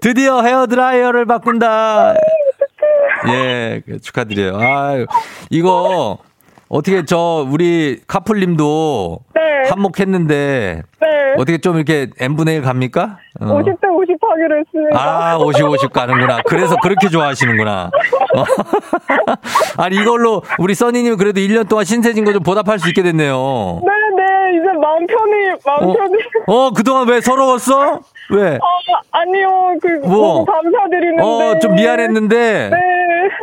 [0.00, 2.14] 드디어 헤어 드라이어를 바꾼다.
[3.28, 4.58] 예, 축하드려요.
[4.60, 5.06] 아
[5.50, 6.18] 이거
[6.68, 9.40] 어떻게 저 우리 카풀님도 네.
[9.70, 11.08] 한몫했는데 네.
[11.36, 13.18] 어떻게 좀 이렇게 n분의 1 갑니까?
[13.40, 13.44] 어.
[13.46, 14.98] 50대 50 하기로 했습니다.
[14.98, 16.42] 아, 50, 50 가는구나.
[16.46, 17.90] 그래서 그렇게 좋아하시는구나.
[18.36, 18.44] 어.
[19.78, 23.34] 아니, 이걸로 우리 써니님 그래도 1년 동안 신세진 거 좀 보답할 수 있게 됐네요.
[23.84, 26.14] 네네, 이제 마음 편히, 마음 어, 편히.
[26.46, 28.00] 어 그동안 왜 서러웠어?
[28.30, 28.54] 왜?
[28.54, 30.44] 아, 아니요, 그, 뭐?
[30.44, 31.22] 너무 감사드리는데.
[31.22, 32.70] 어, 좀 미안했는데.
[32.70, 32.76] 네.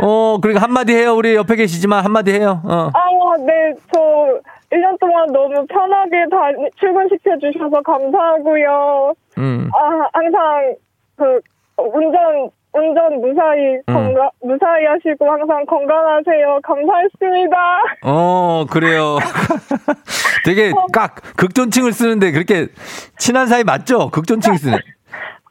[0.02, 1.14] 어, 그러니까 한마디 해요.
[1.16, 2.62] 우리 옆에 계시지만 한마디 해요.
[2.64, 2.90] 어.
[2.94, 3.00] 아,
[3.46, 4.40] 네, 저
[4.72, 6.38] 1년 동안 너무 편하게 다
[6.80, 9.14] 출근시켜 주셔서 감사하고요.
[9.38, 9.70] 음.
[9.74, 10.76] 아, 항상
[11.18, 11.40] 그
[11.78, 13.94] 운전, 운전 무사히 음.
[13.94, 16.60] 건강, 무사히 하시고 항상 건강하세요.
[16.64, 17.58] 감사했습니다.
[18.04, 19.18] 어, 그래요.
[20.46, 22.68] 되게 깍, 극존칭을 쓰는데 그렇게
[23.18, 24.10] 친한 사이 맞죠?
[24.10, 24.78] 극존칭 쓰는.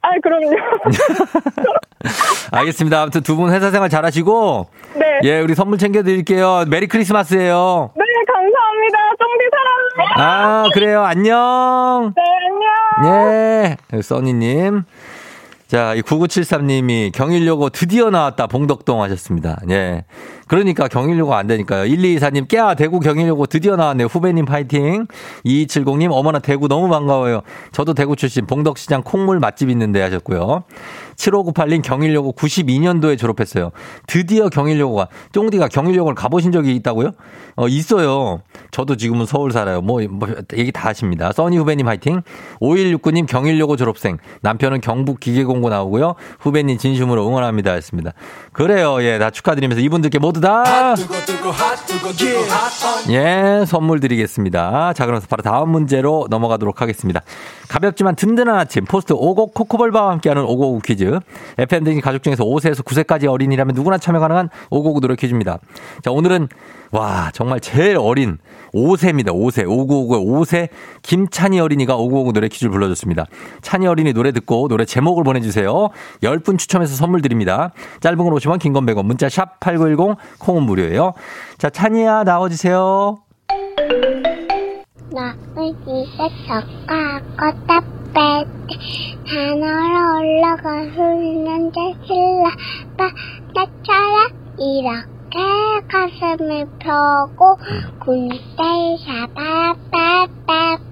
[0.02, 0.50] 아, 그럼요.
[2.52, 3.02] 알겠습니다.
[3.02, 4.68] 아무튼 두 분 회사 생활 잘 하시고.
[4.94, 5.20] 네.
[5.24, 6.64] 예, 우리 선물 챙겨드릴게요.
[6.68, 8.98] 메리 크리스마스예요 네, 감사합니다.
[9.18, 10.22] 쫑디 사랑합니다.
[10.22, 11.04] 아, 그래요.
[11.04, 12.12] 안녕.
[12.16, 12.22] 네,
[13.02, 13.76] 안녕.
[13.94, 14.00] 예.
[14.02, 14.84] 써니님.
[15.68, 18.46] 자, 이 9973님이 경일여고 드디어 나왔다.
[18.46, 19.58] 봉덕동 하셨습니다.
[19.70, 20.04] 예.
[20.48, 21.84] 그러니까 경일여고 안 되니까요.
[21.84, 24.06] 1224님, 깨아, 대구 경일여고 드디어 나왔네요.
[24.08, 25.06] 후배님 파이팅.
[25.44, 27.42] 2270님, 어머나 대구 너무 반가워요.
[27.72, 30.64] 저도 대구 출신 봉덕시장 콩물 맛집 있는데 하셨고요.
[31.16, 33.70] 7598님, 경일여고 92년도에 졸업했어요.
[34.06, 37.12] 드디어 경일여고가, 쫑디가 경일여고를 가보신 적이 있다고요?
[37.56, 38.40] 어, 있어요.
[38.70, 39.82] 저도 지금은 서울 살아요.
[39.82, 41.32] 뭐, 뭐 얘기 다 하십니다.
[41.32, 42.22] 써니 후배님 파이팅.
[42.60, 44.18] 5169님, 경일여고 졸업생.
[44.40, 46.14] 남편은 경북 기계공고 나오고요.
[46.38, 47.72] 후배님 진심으로 응원합니다.
[47.72, 48.12] 했습니다.
[48.52, 49.02] 그래요.
[49.02, 50.94] 예, 다 축하드리면서 이분들께 모두 다.
[53.10, 54.92] 예, 선물 드리겠습니다.
[54.94, 57.22] 자, 그럼 바로 다음 문제로 넘어가도록 하겠습니다.
[57.68, 61.18] 가볍지만 든든한 아침, 포스트 오곡 코코볼바와 함께하는 오곡 퀴즈.
[61.58, 65.58] FM대행진 가족 중에서 5세에서 9세까지 어린이라면 누구나 참여 가능한 오곡 노래 퀴즈입니다.
[66.02, 66.48] 자, 오늘은
[66.90, 68.38] 와, 정말 제일 어린
[68.72, 69.28] 5세입니다.
[69.28, 69.64] 5세.
[69.66, 70.68] 5959의 5세
[71.02, 73.26] 김찬희 어린이가 5959 노래 퀴즈를 불러줬습니다.
[73.62, 75.90] 찬희 어린이 노래 듣고 노래 제목을 보내주세요.
[76.22, 77.72] 10분 추첨해서 선물 드립니다.
[78.00, 81.12] 짧은 건 50원 긴 건 100원, 문자 샵 8910, 콩은 무료예요.
[81.58, 83.18] 자, 찬희야, 나와주세요.
[85.10, 87.82] 너의 집에 젓가 껐다
[89.26, 93.10] 하늘로 올라가 흐르는데 신라봐
[93.54, 94.82] 나처럼 이
[95.28, 95.38] 렇게
[95.88, 97.58] 가슴을 펴고
[98.00, 98.36] 군대
[99.36, 100.88] 샤바바바바바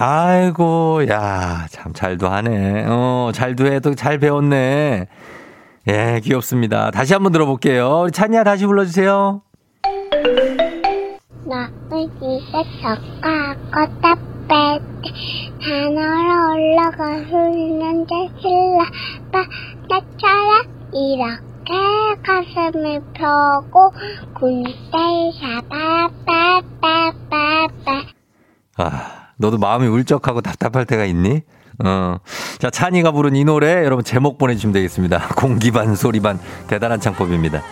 [0.00, 2.84] 아이고, 야, 참 잘도 하네.
[2.86, 5.08] 어, 잘도 해도 잘 배웠네.
[5.88, 6.92] 예, 귀엽습니다.
[6.92, 8.02] 다시 한번 들어볼게요.
[8.04, 9.42] 우리 찬이야 다시 불러주세요.
[15.60, 19.44] 하늘로 올라가 흐르는데 신라봐
[19.88, 20.62] 나처럼
[20.94, 21.57] 이렇게
[22.24, 23.92] 가슴을 펴고
[24.34, 24.72] 군대
[26.40, 27.48] 샤바바바바바
[28.78, 31.42] 아, 너도 마음이 울적하고 답답할 때가 있니?
[31.84, 32.16] 어.
[32.58, 35.28] 자, 찬이가 부른 이 노래 여러분 제목 보내주시면 되겠습니다.
[35.36, 37.62] 공기반, 소리반, 대단한 창법입니다.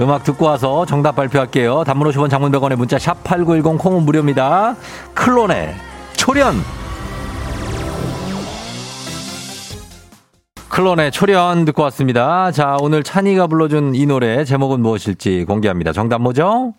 [0.00, 1.84] 음악 듣고 와서 정답 발표할게요.
[1.84, 4.76] 단문 50원 장문 100원의 문자 샵8910 콩은 무료입니다.
[5.14, 5.74] 클론의
[6.14, 6.54] 초련!
[10.70, 12.52] 클론의 초련 듣고 왔습니다.
[12.52, 15.92] 자, 오늘 찬이가 불러준 이 노래 제목은 무엇일지 공개합니다.
[15.92, 16.74] 정답 뭐죠?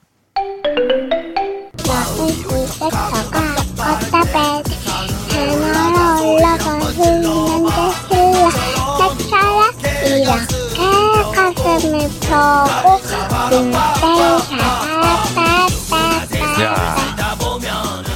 [16.62, 16.95] 야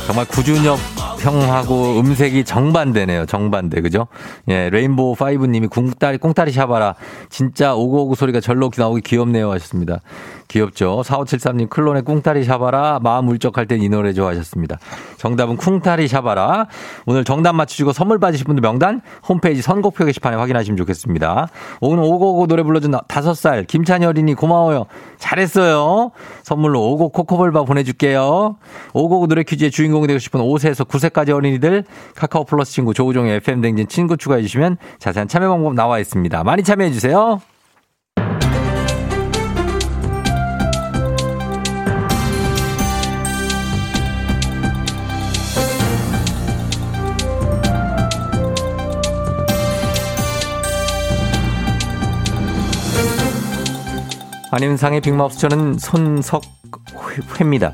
[0.08, 0.80] 정말 구준엽
[1.20, 3.26] 형하고 음색이 정반대네요.
[3.26, 3.82] 정반대.
[3.82, 4.08] 그죠?
[4.48, 6.96] 예, 레인보우 파이브 님이 꿍따리, 꿍따리 샤바라.
[7.30, 9.52] 진짜 오구오구 소리가 절로 나오기 귀엽네요.
[9.52, 10.00] 하셨습니다.
[10.48, 11.02] 귀엽죠?
[11.04, 13.00] 4573 님 클론의 꿍따리 샤바라.
[13.02, 14.78] 마음 울적할 땐 이 노래 좋아하셨습니다.
[15.18, 16.68] 정답은 쿵따리 샤바라.
[17.06, 21.50] 오늘 정답 맞추시고 선물 받으실 분들 명단 홈페이지 선곡표 게시판에 확인하시면 좋겠습니다.
[21.82, 24.86] 오늘 오고오고 노래 불러준 다섯 살 김찬희 어린이 고마워요.
[25.18, 26.12] 잘했어요.
[26.44, 28.56] 선물로 오고 코코볼바 보내줄게요.
[28.94, 33.62] 오고오고 노래 퀴즈의 주인공이 되고 싶은 5세에서 9세 까지 어린이들 카카오 플러스 친구 조우종의 FM
[33.62, 36.44] 댕진 친구 추가해 주시면 자세한 참여 방법 나와 있습니다.
[36.44, 37.40] 많이 참여해 주세요.
[54.56, 57.74] 안윤상의 빅마우스 저는 손석회입니다.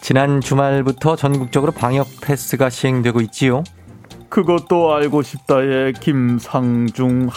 [0.00, 3.62] 지난 주말부터 전국적으로 방역 패스가 시행되고 있지요.
[4.30, 7.28] 그것도 알고 싶다의 김상중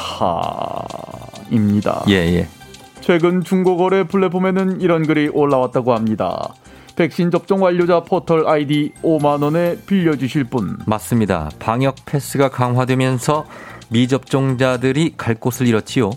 [1.50, 2.06] 하입니다.
[2.08, 2.48] 예, 예.
[3.02, 6.54] 최근 중고거래 플랫폼에는 이런 글이 올라왔다고 합니다.
[6.96, 10.78] 백신 접종 완료자 포털 아이디 5만 원에 빌려주실 분.
[10.86, 11.50] 맞습니다.
[11.60, 13.44] 방역 패스가 강화되면서
[13.90, 16.12] 미접종자들이 갈 곳을 잃었지요.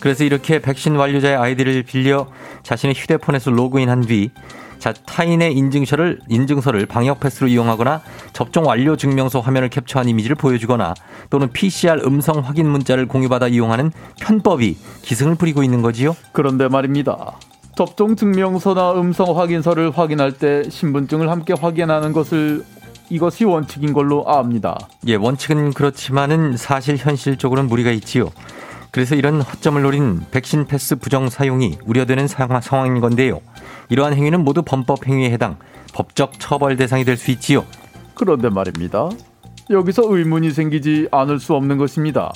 [0.00, 2.26] 그래서 이렇게 백신 완료자의 아이디를 빌려
[2.62, 4.30] 자신의 휴대폰에서 로그인한 뒤
[4.78, 10.94] 자, 타인의 인증서를, 인증서를 방역 패스로 이용하거나 접종 완료 증명서 화면을 캡처한 이미지를 보여주거나
[11.30, 16.14] 또는 PCR 음성 확인 문자를 공유받아 이용하는 편법이 기승을 부리고 있는 거지요.
[16.32, 17.38] 그런데 말입니다.
[17.74, 22.64] 접종 증명서나 음성 확인서를 확인할 때 신분증을 함께 확인하는 것을
[23.10, 24.78] 이것이 원칙인 걸로 압니다.
[25.06, 28.30] 예, 원칙은 그렇지만은 사실 현실적으로는 무리가 있지요.
[28.96, 33.42] 그래서 이런 허점을 노린 백신 패스 부정 사용이 우려되는 상황- 상황인 건데요.
[33.90, 35.58] 이러한 행위는 모두 범법 행위에 해당
[35.92, 37.66] 법적 처벌 대상이 될 수 있지요.
[38.14, 39.10] 그런데 말입니다.
[39.68, 42.32] 여기서 의문이 생기지 않을 수 없는 것입니다.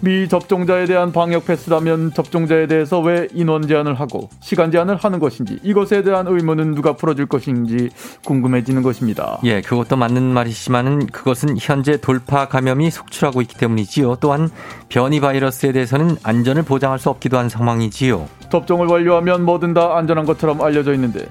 [0.00, 6.02] 미접종자에 대한 방역 패스라면 접종자에 대해서 왜 인원 제한을 하고 시간 제한을 하는 것인지 이것에
[6.02, 7.90] 대한 의문은 누가 풀어줄 것인지
[8.24, 9.38] 궁금해지는 것입니다.
[9.44, 14.16] 예, 그것도 맞는 말이지만은 그것은 현재 돌파 감염이 속출하고 있기 때문이지요.
[14.16, 14.48] 또한
[14.88, 18.26] 변이 바이러스에 대해서는 안전을 보장할 수 없기도 한 상황이지요.
[18.50, 21.28] 접종을 완료하면 뭐든 다 안전한 것처럼 알려져 있는데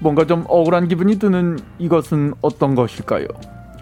[0.00, 3.26] 뭔가 좀 억울한 기분이 드는 이것은 어떤 것일까요?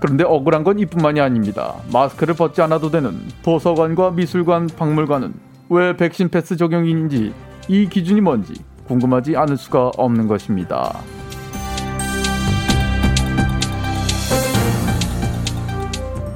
[0.01, 1.75] 그런데 억울한 건 이뿐만이 아닙니다.
[1.93, 5.35] 마스크를 벗지 않아도 되는 도서관과 미술관, 박물관은
[5.69, 7.33] 왜 백신 패스 적용인지
[7.69, 8.55] 이 기준이 뭔지
[8.87, 10.99] 궁금하지 않을 수가 없는 것입니다.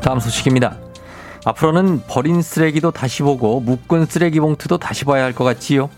[0.00, 0.77] 다음 소식입니다.
[1.46, 5.88] 앞으로는 버린 쓰레기도 다시 보고 묶은 쓰레기 봉투도 다시 봐야 할 것 같지요.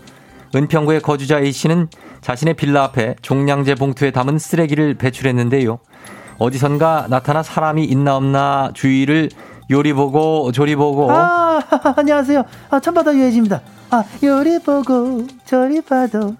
[0.55, 1.89] 은평구의 거주자 A씨는
[2.21, 5.79] 자신의 빌라 앞에 종량제 봉투에 담은 쓰레기를 배출했는데요.
[6.39, 9.29] 어디선가 나타나 사람이 있나 없나 주위를
[9.69, 11.59] 요리 보고 조리 보고 아,
[11.97, 12.43] 안녕하세요.
[12.69, 13.61] 아, 천바다 유해진입니다.
[13.89, 16.35] 아, 요리 보고 저리 봐도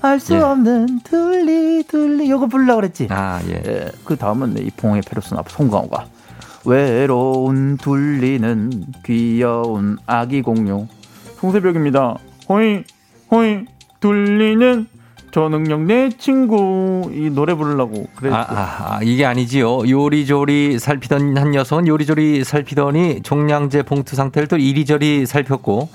[0.00, 0.38] 알수 예.
[0.38, 3.08] 없는 둘리 둘리 요거 부르려고 그랬지.
[3.10, 3.62] 아, 예.
[3.66, 6.06] 예, 그 다음은 이 봉의 페르소나 송강호가
[6.64, 8.70] 외로운 둘리는
[9.04, 10.88] 귀여운 아기 공룡
[11.38, 12.16] 송새벽입니다.
[12.48, 12.84] 호이
[13.30, 13.64] 호이
[14.00, 14.86] 둘리는
[15.32, 18.36] 저능력 내 친구 이 노래 부르려고 그랬죠.
[18.36, 19.88] 아, 아, 아, 이게 아니지요.
[19.88, 25.88] 요리조리 살피던 한 녀석은 요리조리 살피더니 종량제 봉투 상태를 또 이리저리 살폈고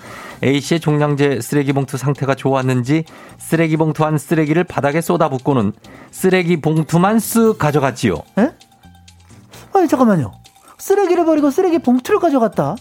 [0.44, 3.06] A씨의 종량제 쓰레기 봉투 상태가 좋았는지
[3.38, 5.72] 쓰레기 봉투 한 쓰레기를 바닥에 쏟아붓고는
[6.10, 8.16] 쓰레기 봉투만 쓱 가져갔지요.
[8.40, 8.50] 에?
[9.74, 10.32] 아니 잠깐만요.
[10.80, 12.76] 쓰레기를 버리고 쓰레기 봉투를 가져갔다.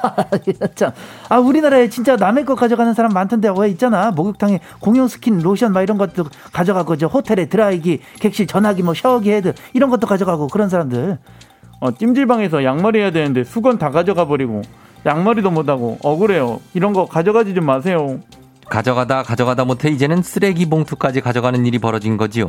[0.74, 0.92] 참,
[1.28, 5.82] 아 우리나라에 진짜 남의 거 가져가는 사람 많던데 왜 있잖아 목욕탕에 공용 스킨 로션 막
[5.82, 10.68] 이런 것도 가져가고 저 호텔에 드라이기 객실 전화기 뭐 샤워기 헤드 이런 것도 가져가고 그런
[10.68, 11.18] 사람들
[11.80, 14.62] 어, 찜질방에서 양말이 해야 되는데 수건 다 가져가 버리고
[15.06, 16.60] 양말이도 못하고 억울해요.
[16.74, 18.20] 이런 거 가져가지 좀 마세요.
[18.68, 22.46] 가져가다 가져가다 못해 이제는 쓰레기 봉투까지 가져가는 일이 벌어진 거지요.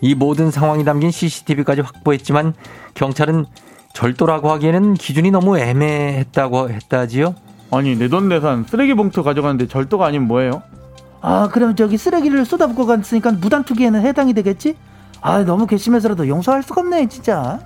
[0.00, 2.54] 이 모든 상황이 담긴 CCTV까지 확보했지만
[2.94, 3.46] 경찰은
[3.94, 7.34] 절도라고 하기에는 기준이 너무 애매했다고 했다지요.
[7.70, 10.62] 아니 내 돈 내산 쓰레기 봉투 가져가는데 절도가 아니면 뭐예요?
[11.22, 14.76] 아 그럼 저기 쓰레기를 쏟아붓고 갔으니까 무단 투기에는 해당이 되겠지
[15.22, 17.58] 아 너무 괘씸해서라도 용서할 수가 없네 진짜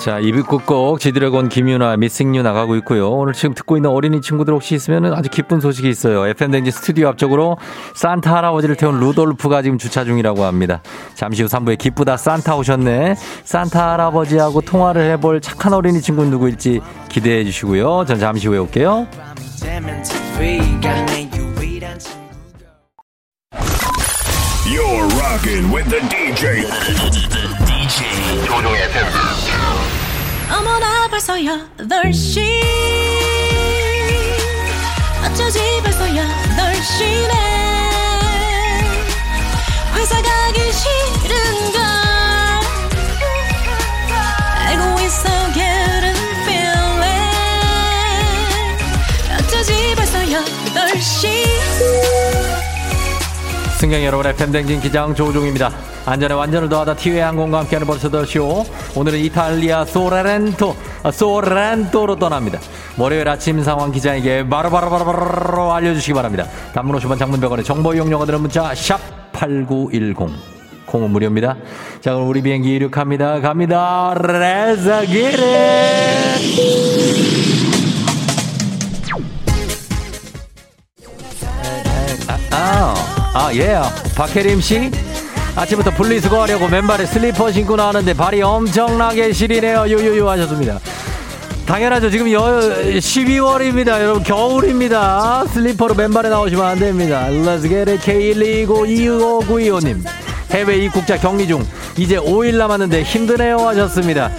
[0.00, 3.10] 자, 이부 끝곡 지드래곤 김윤아 미싱유 나가고 있고요.
[3.10, 6.26] 오늘 지금 듣고 있는 어린이 친구들 혹시 있으면 아주 기쁜 소식이 있어요.
[6.26, 7.58] FM댕지 스튜디오 앞쪽으로
[7.94, 10.80] 산타 할아버지를 태운 루돌프가 지금 주차 중이라고 합니다.
[11.14, 13.14] 잠시 후 3부에 기쁘다 산타 오셨네.
[13.44, 18.06] 산타 할아버지하고 통화를 해볼 착한 어린이 친구는 누구일지 기대해 주시고요.
[18.06, 19.06] 전 잠시 후에 올게요.
[24.64, 26.64] You're rocking with the DJ.
[27.66, 28.88] DJ 조종의
[30.50, 32.60] 어머나 벌써 8시
[35.24, 37.34] 어쩌지 벌써 8시네.
[39.94, 41.80] 회사 가기 싫은걸.
[44.66, 47.28] 알고 있어 getting feeling.
[49.38, 51.39] 어쩌지 벌써 8시
[53.90, 55.72] 승경 여러분 FM댕진 기장 조종입니다.
[56.06, 58.64] 안전에 완전을 더하다 티웨이 항공과 함께하는 벌써더쇼.
[58.94, 62.60] 오늘은 이탈리아 소레렌토, 아, 소렌토로 떠납니다.
[62.96, 66.46] 월요일 아침 상황 기자에게 바로바로바로바로 알려주시기 바랍니다.
[66.72, 70.30] 단문 50원 장문병원의 정보 이용료가 드는 문자 샵8910.
[70.86, 71.56] 콩은 무료입니다.
[72.00, 73.40] 자, 그럼 우리 비행기 이륙합니다.
[73.40, 74.14] 갑니다.
[74.16, 76.09] 레자기레!
[83.54, 83.80] 예.
[84.14, 84.90] 박혜림 씨.
[85.56, 89.86] 아침부터 분리수거 하려고 맨발에 슬리퍼 신고 나왔는데 발이 엄청나게 시리네요.
[89.88, 90.78] 유유유 하셨습니다.
[91.66, 92.10] 당연하죠.
[92.10, 94.00] 지금 여, 12월입니다.
[94.00, 95.44] 여러분, 겨울입니다.
[95.52, 97.26] 슬리퍼로 맨발에 나오시면 안 됩니다.
[97.30, 97.98] Let's get it.
[97.98, 100.02] K129259225님.
[100.50, 101.64] 해외 입국자 격리 중.
[101.96, 103.58] 이제 5일 남았는데 힘드네요.
[103.58, 104.30] 하셨습니다.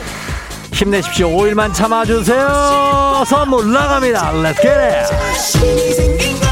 [0.74, 1.30] 힘내십시오.
[1.30, 3.24] 5일만 참아주세요.
[3.28, 4.34] 선물 나갑니다.
[4.34, 6.51] Let's get it.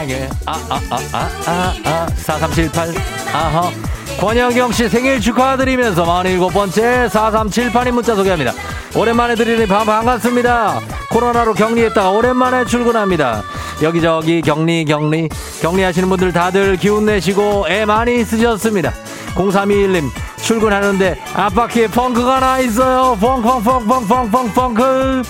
[0.00, 0.28] 사랑해.
[0.46, 2.06] 아, 아, 아, 아, 아, 아.
[2.16, 2.88] 4378.
[3.34, 3.70] 아하.
[4.18, 8.52] 권영경 씨 생일 축하드리면서 47번째 4378님 문자 소개합니다.
[8.94, 10.80] 오랜만에 드리니 반- 반갑습니다.
[11.10, 13.42] 코로나로 격리했다가 오랜만에 출근합니다.
[13.82, 15.28] 여기저기 격리, 격리.
[15.60, 18.92] 격리하시는 분들 다들 기운 내시고 애 많이 쓰셨습니다.
[19.34, 20.08] 0321님
[20.40, 23.16] 출근하는데 앞바퀴에 펑크가 나 있어요.
[23.20, 25.22] 펑펑펑펑펑펑 펑크.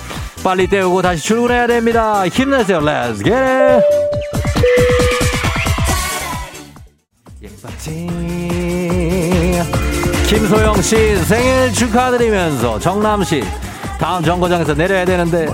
[0.44, 2.26] 빨리 때우고 다시 출근해야 됩니다.
[2.28, 2.78] 힘내세요.
[2.80, 4.39] Let's it.
[10.26, 13.42] 김소영 씨 생일 축하드리면서 정남 씨
[13.98, 15.48] 다음 정거장에서 내려야 되는데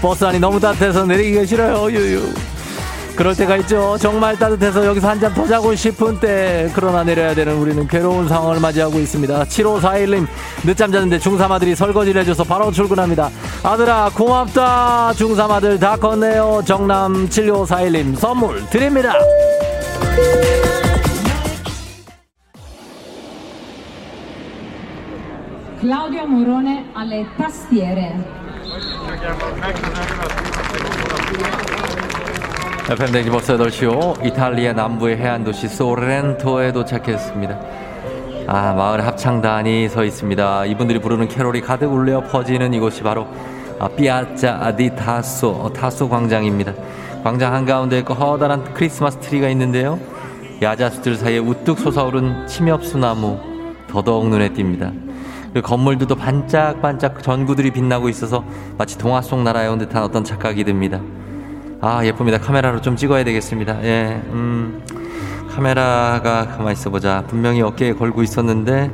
[0.00, 1.90] 버스 안이 너무 따뜻해서 내리기가 싫어요.
[1.90, 2.51] 유유.
[3.16, 3.96] 그럴 때가 있죠.
[3.98, 6.68] 정말 따뜻해서 여기서 한 잔 더 자고 싶은 때.
[6.74, 9.44] 그러나 내려야 되는 우리는 괴로운 상황을 맞이하고 있습니다.
[9.44, 10.26] 7541님,
[10.64, 13.30] 늦잠 자는데 중3 아들이 설거지를 해줘서 바로 출근합니다.
[13.62, 15.12] 아들아, 고맙다.
[15.14, 16.62] 중3 아들 다 컸네요.
[16.66, 19.12] 정남 7541님 선물 드립니다.
[25.80, 27.26] Claudio Morone alle.
[32.90, 34.26] FM 댕지 벌써 8시요.
[34.26, 37.60] 이탈리아 남부의 해안 도시 소렌토에 도착했습니다.
[38.48, 40.66] 아, 마을 합창단이 서 있습니다.
[40.66, 43.28] 이분들이 부르는 캐롤이 가득 울려 퍼지는 이곳이 바로
[43.78, 46.74] 아, Piazza di Tasso, 어, 타소 광장입니다.
[47.22, 50.00] 광장 한가운데 커다란 크리스마스 트리가 있는데요.
[50.60, 53.38] 야자수들 사이에 우뚝 솟아오른 침엽수나무
[53.88, 54.92] 더더욱 눈에 띕니다.
[55.54, 58.44] 그 건물들도 반짝반짝 전구들이 빛나고 있어서
[58.76, 61.00] 마치 동화 속 나라에 온 듯한 어떤 착각이 듭니다.
[61.84, 62.38] 아, 예쁩니다.
[62.38, 63.82] 카메라로 좀 찍어야 되겠습니다.
[63.82, 64.84] 예, 음,
[65.50, 67.24] 카메라가 가만히 있어 보자.
[67.26, 68.88] 분명히 어깨에 걸고 있었는데,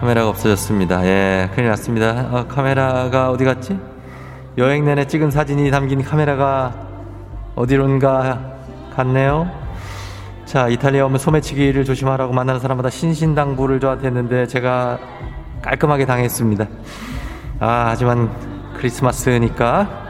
[0.00, 1.04] 카메라가 없어졌습니다.
[1.04, 2.28] 예, 큰일 났습니다.
[2.32, 3.78] 어, 카메라가 어디 갔지?
[4.56, 6.72] 여행 내내 찍은 사진이 담긴 카메라가
[7.54, 8.54] 어디론가
[8.96, 9.50] 갔네요.
[10.46, 14.98] 자, 이탈리아 오면 소매치기를 조심하라고 만나는 사람마다 신신당부를 저한테 했는데, 제가
[15.60, 16.66] 깔끔하게 당했습니다.
[17.60, 18.30] 아, 하지만
[18.78, 20.05] 크리스마스니까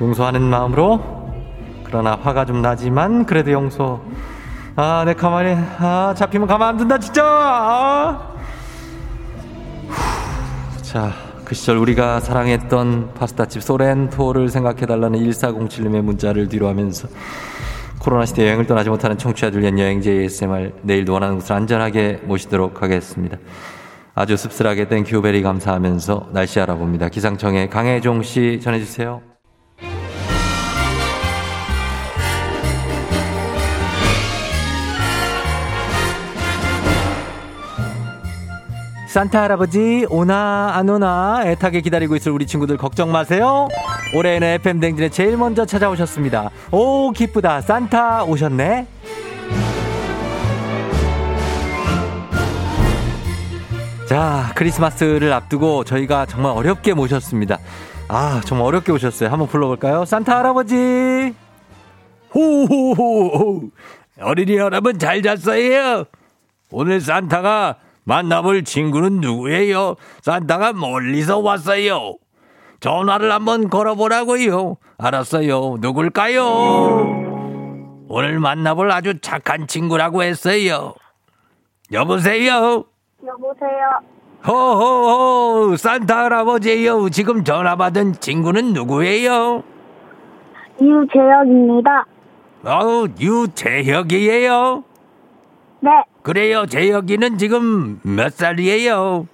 [0.00, 1.00] 용서하는 마음으로.
[1.84, 4.00] 그러나 화가 좀 나지만 그래도 용서.
[4.76, 7.24] 아 내 가만히 아 잡히면 가만 안 둔다 진짜!
[7.24, 8.32] 아.
[10.82, 17.08] 자, 그 시절 우리가 사랑했던 파스타집 소렌토를 생각해달라는 1407님의 문자를 뒤로 하면서
[17.98, 23.36] 코로나 시대 여행을 떠나지 못하는 청취자들 위한 여행지 ASMR 내일도 원하는 곳을 안전하게 모시도록 하겠습니다.
[24.14, 27.08] 아주 씁쓸하게 thank you very 감사하면서 날씨 알아봅니다.
[27.08, 29.27] 기상청의 강혜종 씨 전해주세요
[39.18, 43.66] 산타 할아버지 오나 안 오나 애타게 기다리고 있을 우리 친구들 걱정 마세요.
[44.14, 46.50] 올해는 FM 댕진에 제일 먼저 찾아오셨습니다.
[46.70, 48.86] 오 기쁘다 산타 오셨네.
[54.08, 57.58] 자 크리스마스를 앞두고 저희가 정말 어렵게 모셨습니다.
[58.06, 59.30] 아 정말 어렵게 오셨어요.
[59.30, 60.04] 한번 불러볼까요?
[60.04, 61.34] 산타 할아버지.
[62.32, 63.62] 호호호
[64.20, 66.04] 어린이 여러분 잘 잤어요.
[66.70, 67.78] 오늘 산타가
[68.08, 69.96] 만나볼 친구는 누구예요?
[70.22, 72.14] 산타가 멀리서 왔어요.
[72.80, 74.78] 전화를 한번 걸어보라고요.
[74.96, 75.76] 알았어요.
[75.80, 76.42] 누굴까요?
[78.08, 80.94] 오늘 만나볼 아주 착한 친구라고 했어요.
[81.92, 82.84] 여보세요?
[83.26, 84.00] 여보세요.
[84.46, 87.10] 호호호 산타 할아버지예요.
[87.10, 89.62] 지금 전화 받은 친구는 누구예요?
[90.80, 92.06] 유재혁입니다.
[92.64, 94.84] 어우 유재혁이에요.
[95.80, 95.90] 네,
[96.22, 96.66] 그래요.
[96.66, 99.26] 재혁이는 지금 몇 살이에요?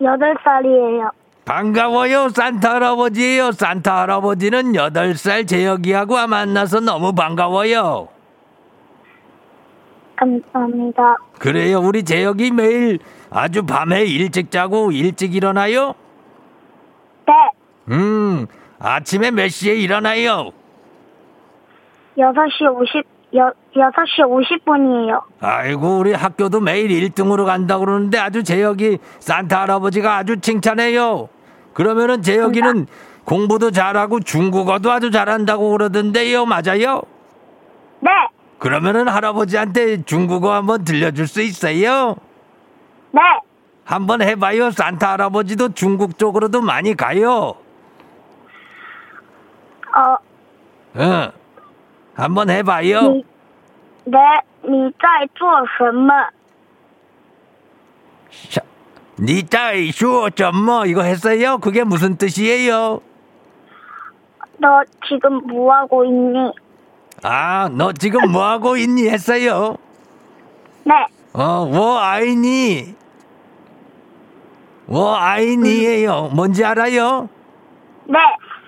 [0.00, 1.10] 여덟 살이에요.
[1.44, 2.28] 반가워요.
[2.30, 3.52] 산타 할아버지예요.
[3.52, 8.08] 산타 할아버지는 8살 재혁이하고 만나서 너무 반가워요.
[10.16, 11.16] 감사합니다.
[11.38, 11.80] 그래요.
[11.80, 12.98] 우리 재혁이 매일
[13.30, 15.94] 아주 밤에 일찍 자고 일찍 일어나요?
[17.26, 17.32] 네,
[17.90, 18.46] 음,
[18.78, 20.50] 아침에 몇 시에 일어나요?
[22.16, 23.02] 6시 50,
[23.36, 25.22] 여, 6시 50분이에요.
[25.40, 31.28] 아이고, 우리 학교도 매일 1등으로 간다고 그러는데 아주 재혁이 산타 할아버지가 아주 칭찬해요.
[31.72, 32.86] 그러면은 재혁이는
[33.24, 36.46] 공부도 잘하고 중국어도 아주 잘한다고 그러던데요.
[36.46, 37.02] 맞아요?
[38.00, 38.10] 네,
[38.58, 42.16] 그러면은 할아버지한테 중국어 한번 들려줄 수 있어요?
[43.10, 43.20] 네,
[43.84, 44.70] 한번 해봐요.
[44.70, 47.54] 산타 할아버지도 중국 쪽으로도 많이 가요.
[49.96, 50.16] 어,
[50.96, 51.30] 응.
[52.14, 53.00] 한번 해봐요.
[53.00, 53.24] 你，
[54.05, 54.17] 네,
[54.63, 56.13] 你在做什么？
[58.31, 58.61] 샤,
[59.19, 61.57] 니따이 쇼 점뭐 이거 했어요?
[61.57, 63.01] 그게 무슨 뜻이에요?
[64.57, 66.51] 너 지금 뭐 하고 있니?
[67.23, 69.75] 아, 너 지금 뭐 하고 있니 했어요?
[70.83, 70.93] 네,
[71.33, 72.95] 어, 뭐 아이니?
[74.85, 76.29] 뭐 아이니예요?
[76.33, 77.29] 뭔지 알아요?
[78.05, 78.17] 네,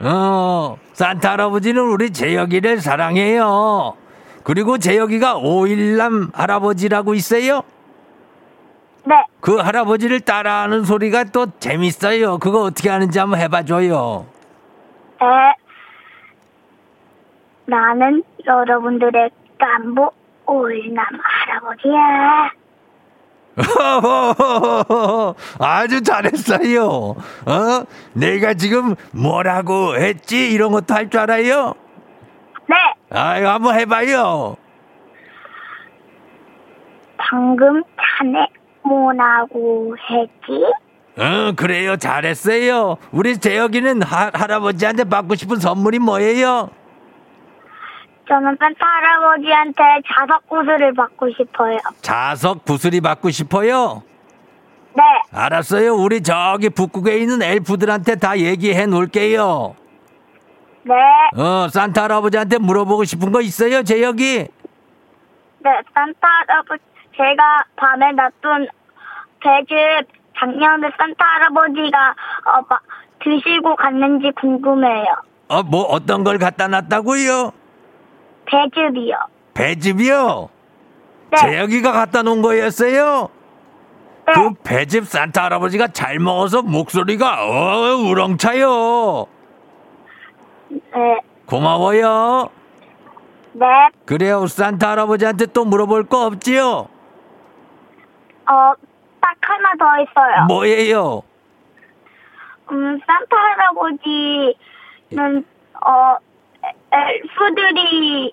[0.01, 3.95] 어, 산타 할아버지는 우리 재혁이를 사랑해요.
[4.46, 7.62] 그리고 재혁이가 오일남 할아버지라고 있어요?
[9.04, 9.16] 네.
[9.40, 12.38] 그 할아버지를 따라하는 소리가 또 재밌어요.
[12.38, 14.24] 그거 어떻게 하는지 한번 해봐줘요.
[15.20, 15.26] 네.
[17.64, 20.10] 나는 여러분들의 깐부
[20.46, 22.50] 오일남 할아버지야.
[25.58, 26.86] 아주 잘했어요.
[26.86, 27.84] 어?
[28.12, 30.52] 내가 지금 뭐라고 했지?
[30.52, 31.74] 이런 것도 할 줄 알아요?
[32.68, 32.76] 네,
[33.10, 34.56] 아유, 한번 해봐요.
[37.16, 37.82] 방금
[38.18, 38.46] 자네
[38.82, 40.64] 뭐라고 했지?
[41.18, 41.96] 어, 그래요.
[41.96, 42.98] 잘했어요.
[43.10, 46.70] 우리 재혁이는 하, 할아버지한테 받고 싶은 선물이 뭐예요?
[48.28, 51.78] 저는 산타 할아버지한테 자석 구슬을 받고 싶어요.
[52.02, 54.02] 자석 구슬이 받고 싶어요?
[54.94, 55.02] 네,
[55.32, 55.94] 알았어요.
[55.94, 59.76] 우리 저기 북극에 있는 엘프들한테 다 얘기해 놓을게요.
[60.86, 60.94] 네,
[61.40, 64.38] 어, 산타 할아버지한테 물어보고 싶은 거 있어요, 재혁이?
[65.58, 66.82] 네, 산타 할아버지,
[67.16, 68.68] 제가 밤에 놔둔
[69.40, 70.06] 배즙
[70.38, 72.10] 작년에 산타 할아버지가
[72.44, 72.78] 어, 마-
[73.24, 75.06] 드시고 갔는지 궁금해요.
[75.48, 77.50] 어, 뭐 어떤 걸 갖다 놨다고요?
[78.46, 79.16] 배즙이요.
[79.54, 80.48] 배즙이요?
[81.30, 83.28] 네, 재혁이가 갖다 놓은 거였어요?
[84.26, 89.26] 네, 그 배즙 산타 할아버지가 잘 먹어서 목소리가 어 우렁차요.
[90.68, 92.50] 네, 고마워요.
[93.52, 93.66] 네,
[94.04, 94.46] 그래요.
[94.46, 96.88] 산타 할아버지한테 또 물어볼 거 없지요?
[98.48, 98.72] 어,
[99.20, 100.44] 딱 하나 더 있어요.
[100.48, 101.22] 뭐예요?
[102.70, 104.54] 음, 산타 할아버지는,
[105.84, 106.16] 어,
[106.64, 108.32] 에- 엘프들이,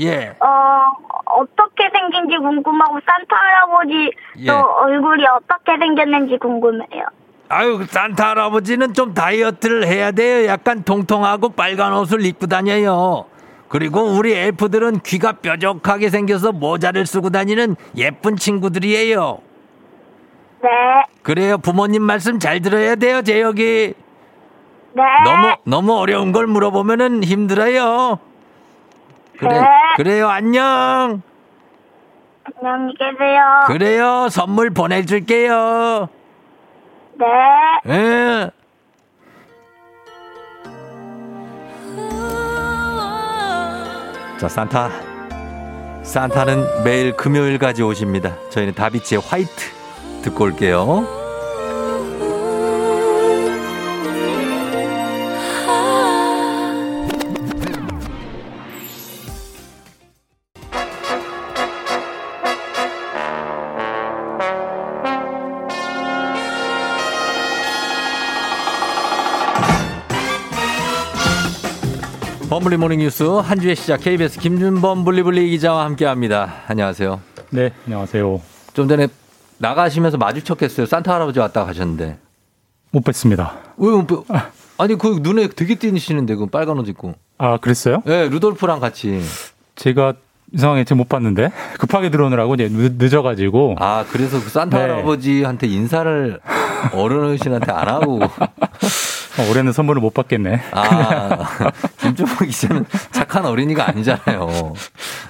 [0.00, 0.28] 예.
[0.40, 0.92] 어,
[1.26, 4.46] 어떻게 생긴지 궁금하고, 산타 할아버지 예.
[4.46, 7.04] 또 얼굴이 어떻게 생겼는지 궁금해요.
[7.54, 10.48] 아유, 산타 할아버지는 좀 다이어트를 해야 돼요.
[10.48, 13.26] 약간 통통하고 빨간 옷을 입고 다녀요.
[13.68, 19.38] 그리고 우리 엘프들은 귀가 뾰족하게 생겨서 모자를 쓰고 다니는 예쁜 친구들이에요.
[20.62, 20.68] 네,
[21.22, 21.58] 그래요.
[21.58, 23.94] 부모님 말씀 잘 들어야 돼요, 재혁이.
[24.94, 25.02] 네.
[25.24, 28.18] 너무, 너무 어려운 걸 물어보면은 힘들어요.
[29.38, 29.66] 그래, 네.
[29.96, 30.28] 그래요.
[30.28, 31.22] 안녕.
[32.60, 33.42] 안녕히 계세요.
[33.68, 34.28] 그래요.
[34.28, 36.08] 선물 보내줄게요.
[37.18, 37.92] 네.
[37.92, 38.50] 예.
[44.38, 44.90] 자, 산타.
[46.02, 48.36] 산타는 매일 금요일까지 오십니다.
[48.50, 49.50] 저희는 다비치의 화이트
[50.22, 51.23] 듣고 올게요.
[72.64, 76.62] 범블리 모닝 뉴스 한 주의 시작 KBS 김준범 블리블리 기자와 함께합니다.
[76.66, 77.20] 안녕하세요.
[77.50, 78.40] 네, 안녕하세요.
[78.72, 79.06] 좀 전에
[79.58, 80.86] 나가시면서 마주쳤겠어요.
[80.86, 82.16] 산타 할아버지 왔다 가셨는데.
[82.90, 83.50] 못 뵀습니다.
[83.76, 84.22] 왜, 못 뵈-
[84.78, 87.14] 아니 그 눈에 되게 띄시는데 그 빨간 옷 입고.
[87.36, 88.02] 아, 그랬어요?
[88.06, 89.20] 네, 루돌프랑 같이.
[89.76, 90.14] 제가
[90.54, 94.82] 이상하게 제가 못 봤는데 급하게 들어오느라고 이제 늦, 늦어가지고 아 그래서 그 산타 네.
[94.84, 96.40] 할아버지한테 인사를
[96.94, 98.20] 어른신한테 안 하고.
[99.38, 100.60] 어, 올해는 선물을 못 받겠네.
[100.72, 101.38] 아
[102.00, 104.74] 김종국 기자는 착한 어린이가 아니잖아요.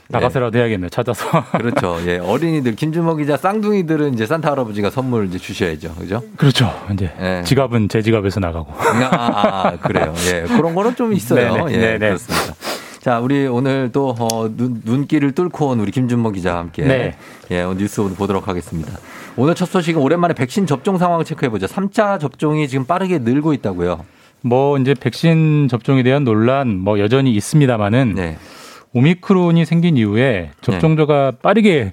[0.08, 0.88] 나가서라도 해야겠네.
[0.90, 1.26] 찾아서.
[1.52, 1.98] 그렇죠.
[2.06, 5.94] 예, 어린이들 김준모 기자 쌍둥이들은 이제 산타 할아버지가 선물 이제 주셔야죠.
[5.94, 6.22] 그죠?
[6.36, 6.72] 그렇죠.
[6.92, 7.42] 이제 예.
[7.44, 8.72] 지갑은 제 지갑에서 나가고.
[8.76, 10.14] 아, 아, 아, 그래요.
[10.32, 10.42] 예.
[10.42, 11.66] 그런 거는 좀 있어요.
[11.66, 11.78] 네네, 예.
[11.78, 11.98] 네네.
[11.98, 12.54] 그렇습니다.
[13.04, 16.84] 자, 우리 오늘 또, 어, 눈, 눈길을 뚫고 온 우리 김준모 기자와 함께.
[16.84, 17.14] 네.
[17.50, 18.98] 예, 오늘 뉴스 오늘 보도록 하겠습니다.
[19.36, 21.66] 오늘 첫 소식은 오랜만에 백신 접종 상황 체크해 보죠.
[21.66, 24.06] 3차 접종이 지금 빠르게 늘고 있다고요.
[24.40, 28.38] 뭐 이제 백신 접종에 대한 논란 뭐 여전히 있습니다만은 네.
[28.94, 31.92] 오미크론이 생긴 이후에 접종자가 빠르게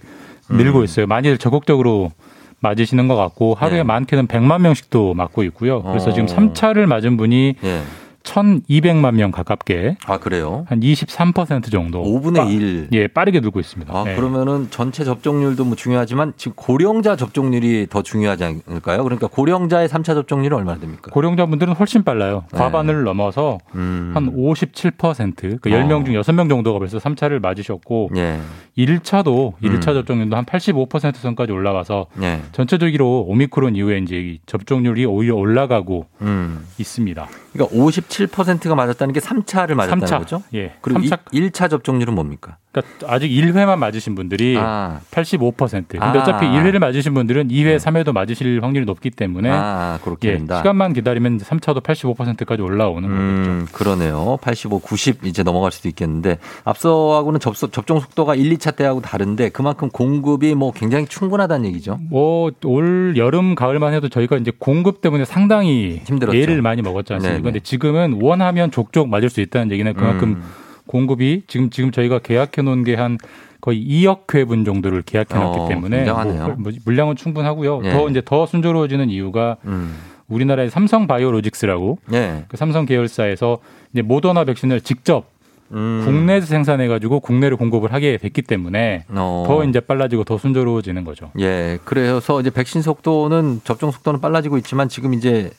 [0.50, 0.56] 음.
[0.56, 1.08] 늘고 있어요.
[1.08, 2.14] 많이들 적극적으로
[2.62, 3.84] 맞으시는 것 같고 하루에 네.
[3.84, 5.84] 많게는 100만 명씩도 맞고 있고요.
[5.84, 6.14] 그래서 어.
[6.14, 7.82] 지금 3차를 맞은 분이 예.
[8.24, 10.66] 1,200만 명 가깝게 아, 그래요?
[10.68, 12.88] 한 23% 정도 5분의 1.
[12.94, 13.94] 예, 빠르게 늘고 있습니다.
[13.96, 14.16] 아, 네.
[14.16, 19.04] 그러면은 전체 접종률도 뭐 중요하지만 지금 고령자 접종률이 더 중요하지 않을까요?
[19.04, 21.12] 그러니까 고령자의 3차 접종률은 얼마나 됩니까?
[21.12, 22.46] 고령자분들은 훨씬 빨라요.
[22.52, 22.58] 네.
[22.58, 24.12] 과반을 넘어서 음.
[24.14, 25.74] 한 57%, 그 어.
[25.74, 28.40] 10명 중 6명 정도가 벌써 3차를 맞으셨고 예.
[28.78, 29.94] 1차도 1차 음.
[29.94, 32.42] 접종률도 한 85% 선까지 올라가서 예.
[32.52, 36.66] 전체적으로 오미크론 이후에 이제 이 접종률이 오히려 올라가고 음.
[36.78, 37.28] 있습니다.
[37.54, 40.18] 그러니까 57%가 맞았다는 게 3차를 맞았다는 3차.
[40.20, 40.44] 거죠?
[40.54, 40.76] 예.
[40.82, 42.58] 그리고 3차 1, 차 접종률은 뭡니까?
[42.72, 45.02] 그러니까 아직 1회만 맞으신 분들이 아.
[45.12, 45.88] 85%.
[45.88, 46.22] 근데 아.
[46.22, 50.58] 어차피 1회를 맞으신 분들은 2회, 3회도 맞으실 확률이 높기 때문에 아, 그렇게 예, 된다.
[50.58, 53.22] 시간만 기다리면 3차도 85%까지 올라오는 거죠.
[53.22, 54.38] 음, 그러네요.
[54.42, 59.90] 85, 90 이제 넘어갈 수도 있겠는데 앞서하고는 접속, 접종 속도가 1, 2차 때하고 다른데 그만큼
[59.90, 62.00] 공급이 뭐 굉장히 충분하다는 얘기죠.
[62.10, 66.38] 뭐 올 여름 가을만 해도 저희가 이제 공급 때문에 상당히 힘들었죠.
[66.38, 67.38] 예를 많이 먹었지 않습니까?
[67.38, 67.44] 네네.
[67.44, 70.44] 근데 지금은 원하면 족족 맞을 수 있다는 얘기는 그만큼 음.
[70.92, 73.18] 공급이 지금 지금 저희가 계약해 놓은 게 한
[73.62, 76.04] 거의 2억 회분 정도를 계약해 놨기 어, 때문에.
[76.12, 77.82] 뭐, 뭐 물량은 충분하고요.
[77.86, 77.92] 예.
[77.92, 79.96] 더 이제 더 순조로워지는 이유가 음.
[80.28, 82.46] 우리나라의 삼성 바이오로직스라고 예.
[82.48, 83.60] 그 삼성 계열사에서
[83.94, 85.26] 이제 모더나 백신을 직접
[85.74, 86.02] 음.
[86.04, 89.46] 국내에서 생산해 가지고 국내로 공급을 하게 됐기 때문에 어.
[89.48, 91.32] 더 이제 빨라지고 더 순조로워지는 거죠.
[91.40, 91.78] 예.
[91.86, 95.52] 그래서 이제 백신 속도는 접종 속도는 빨라지고 있지만 지금 이제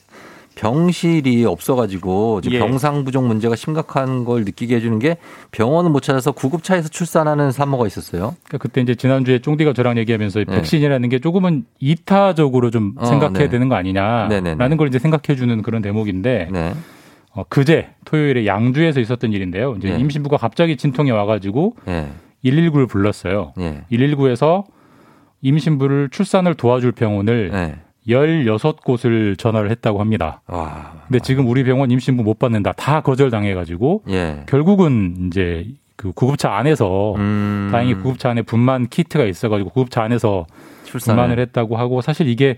[0.55, 2.59] 병실이 없어가지고 지금 예.
[2.59, 5.17] 병상 부족 문제가 심각한 걸 느끼게 해주는 게
[5.51, 8.35] 병원을 못 찾아서 구급차에서 출산하는 산모가 있었어요.
[8.43, 10.55] 그러니까 그때 이제 지난주에 쫑디가 저랑 얘기하면서 이 네.
[10.55, 13.49] 백신이라는 게 조금은 이타적으로 좀 어, 생각해야 네.
[13.49, 14.77] 되는 거 아니냐라는.
[14.77, 16.73] 걸 이제 생각해 주는 그런 대목인데 네.
[17.31, 19.75] 어, 그제 토요일에 양주에서 있었던 일인데요.
[19.77, 19.97] 이제 예.
[19.97, 22.09] 임신부가 갑자기 진통이 와가지고 예.
[22.45, 23.53] 119를 불렀어요.
[23.59, 23.83] 예.
[23.91, 24.65] 119에서
[25.41, 27.51] 임신부를 출산을 도와줄 병원을
[28.07, 28.15] 예.
[28.15, 30.41] 16곳을 전화를 했다고 합니다.
[30.47, 30.93] 와.
[31.07, 32.73] 근데 지금 우리 병원 임신부 못 받는다.
[32.73, 34.43] 다 거절당해가지고 예.
[34.47, 37.69] 결국은 이제 그 구급차 안에서 음.
[37.71, 40.45] 다행히 구급차 안에 분만 키트가 있어가지고 구급차 안에서
[40.85, 41.15] 출산을.
[41.15, 42.57] 분만을 했다고 하고 사실 이게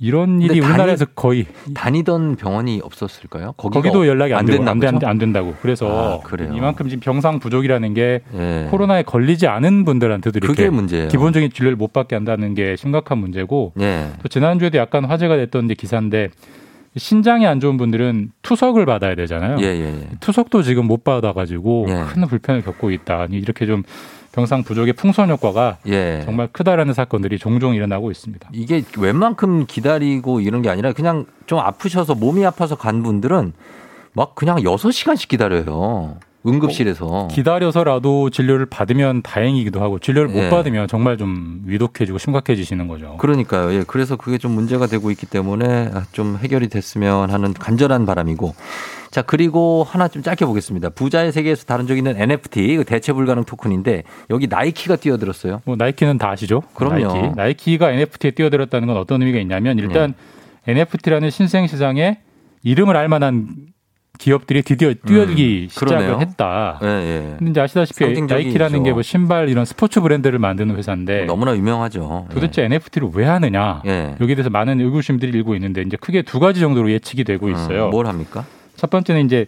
[0.00, 3.52] 이런 근데 일이 다니- 우리나라에서 거의 다니던 병원이 없었을까요?
[3.56, 5.06] 거기도 연락이 안, 안 됐나 안, 돼- 보죠?
[5.06, 6.52] 안 된다고 그래서 아, 그래요?
[6.54, 8.66] 이만큼 지금 병상 부족이라는 게 예.
[8.70, 11.08] 코로나에 걸리지 않은 분들한테도 이렇게 그게 문제예요.
[11.08, 14.10] 기본적인 진료를 못 받게 한다는 게 심각한 문제고 예.
[14.22, 16.28] 또 지난주에도 약간 화제가 됐던 게 기사인데
[16.96, 19.56] 신장이 안 좋은 분들은 투석을 받아야 되잖아요.
[19.60, 20.08] 예, 예, 예.
[20.20, 22.04] 투석도 지금 못 받아가지고 예.
[22.12, 23.26] 큰 불편을 겪고 있다.
[23.30, 23.82] 이렇게 좀
[24.34, 26.22] 병상 부족의 풍선 효과가 예.
[26.24, 28.48] 정말 크다라는 사건들이 종종 일어나고 있습니다.
[28.52, 33.52] 이게 웬만큼 기다리고 이런 게 아니라 그냥 좀 아프셔서 몸이 아파서 간 분들은
[34.12, 36.16] 막 그냥 6시간씩 기다려요.
[36.46, 37.28] 응급실에서.
[37.30, 40.50] 기다려서라도 진료를 받으면 다행이기도 하고 진료를 못 예.
[40.50, 43.16] 받으면 정말 좀 위독해지고 심각해지시는 거죠.
[43.18, 43.72] 그러니까요.
[43.72, 43.84] 예.
[43.86, 48.54] 그래서 그게 좀 문제가 되고 있기 때문에 아, 좀 해결이 됐으면 하는 간절한 바람이고.
[49.10, 50.90] 자, 그리고 하나 좀 짧게 보겠습니다.
[50.90, 55.62] 부자의 세계에서 다룬 적 있는 NFT, 그 대체 불가능 토큰인데 여기 나이키가 뛰어들었어요.
[55.64, 56.62] 뭐 나이키는 다 아시죠?
[56.74, 57.34] 그럼요.
[57.36, 57.78] 나이키.
[57.78, 60.14] 가 NFT에 뛰어들었다는 건 어떤 의미가 있냐면 일단
[60.68, 60.72] 예.
[60.72, 62.18] NFT라는 신생 시장에
[62.62, 63.73] 이름을 알 만한
[64.18, 66.20] 기업들이 드디어 뛰어들기 음, 시작을 그러네요.
[66.20, 66.78] 했다.
[66.82, 67.34] 예, 예.
[67.38, 68.20] 근데 이제 아시다시피.
[68.22, 72.26] 나이키라는 게 뭐 신발 이런 스포츠 브랜드를 만드는 회사인데 너무나 유명하죠.
[72.30, 72.34] 예.
[72.34, 73.82] 도대체 NFT를 왜 하느냐?
[73.86, 74.14] 예.
[74.20, 77.86] 여기에 대해서 많은 의구심들이 일고 있는데 이제 크게 두 가지 정도로 예측이 되고 있어요.
[77.86, 78.44] 음, 뭘 합니까?
[78.76, 79.46] 첫 번째는 이제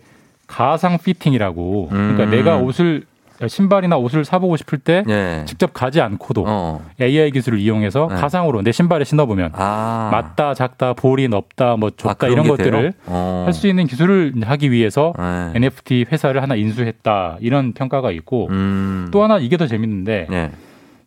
[0.49, 2.31] 가상 피팅이라고 그러니까 음.
[2.31, 3.05] 내가 옷을
[3.47, 5.43] 신발이나 옷을 사보고 싶을 때 예.
[5.47, 6.85] 직접 가지 않고도 어.
[7.01, 8.17] AI 기술을 이용해서 네.
[8.17, 10.09] 가상으로 내 신발에 신어보면 아.
[10.13, 12.93] 맞다, 작다, 볼이 넓다, 뭐 아, 좁다 그런 이런 게 것들을?
[13.07, 13.43] 어.
[13.47, 15.53] 할수 있는 기술을 하기 위해서 네.
[15.55, 19.09] NFT 회사를 하나 인수했다 이런 평가가 있고 음.
[19.11, 20.51] 또 하나 이게 더 재밌는데 네.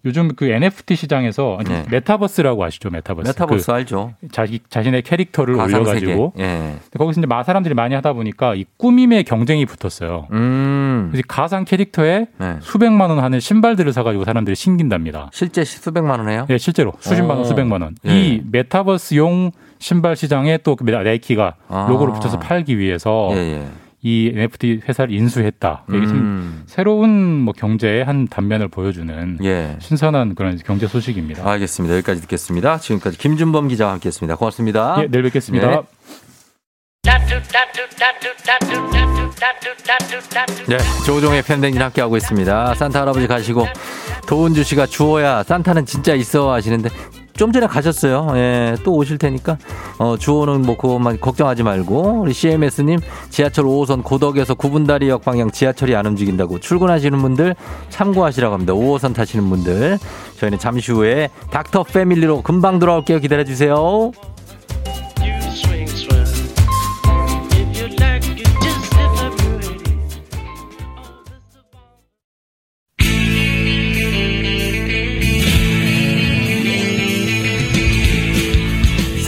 [0.05, 1.85] 요즘 그 NFT 시장에서 아니, 네.
[1.89, 4.13] 메타버스라고 아시죠 메타버스 메타버스 그 알죠?
[4.31, 6.33] 자기 자신의 캐릭터를 올려가지고.
[6.39, 6.77] 예.
[6.97, 10.27] 거기서 이제 마 사람들이 많이 하다 보니까 이 꾸밈의 경쟁이 붙었어요.
[10.31, 11.09] 음.
[11.11, 12.57] 그래서 가상 캐릭터에 네.
[12.61, 15.29] 수백만 원 하는 신발들을 사가지고 사람들이 신긴답니다.
[15.33, 16.45] 실제 수백만 원 해요?
[16.49, 17.43] 예, 실제로 수십만 원, 오.
[17.43, 17.95] 수백만 원.
[18.05, 18.09] 예.
[18.09, 21.87] 이 메타버스용 신발 시장에 또 그 나이키가 아.
[21.89, 23.67] 로고를 붙여서 팔기 위해서 예, 예.
[24.01, 25.83] 이 NFT 회사를 인수했다.
[25.89, 26.63] 이게 좀 음.
[26.67, 27.09] 새로운
[27.41, 29.75] 뭐 경제의 한 단면을 보여주는 예.
[29.79, 31.49] 신선한 그런 경제 소식입니다.
[31.49, 31.95] 알겠습니다.
[31.97, 32.77] 여기까지 듣겠습니다.
[32.77, 34.37] 지금까지 김준범 기자와 함께했습니다.
[34.37, 34.97] 고맙습니다.
[35.01, 35.67] 예, 내일 뵙겠습니다.
[35.69, 35.81] 네.
[40.67, 42.75] 네, 조종의 팬댕진 함께하고 있습니다.
[42.75, 43.65] 산타 할아버지 가시고
[44.27, 46.89] 도은주 씨가 주호야 산타는 진짜 있어 하시는데
[47.39, 48.33] 좀 전에 가셨어요.
[48.35, 49.57] 예, 또 오실 테니까
[49.97, 56.05] 어, 주호는 뭐 그것만 걱정하지 말고 우리 CMS님 지하철 5호선 고덕에서 구분다리역 방향 지하철이 안
[56.05, 57.55] 움직인다고 출근하시는 분들
[57.87, 58.73] 참고하시라고 합니다.
[58.73, 59.99] 5호선 타시는 분들
[60.37, 63.19] 저희는 잠시 후에 닥터 패밀리로 금방 돌아올게요.
[63.19, 64.11] 기다려 주세요.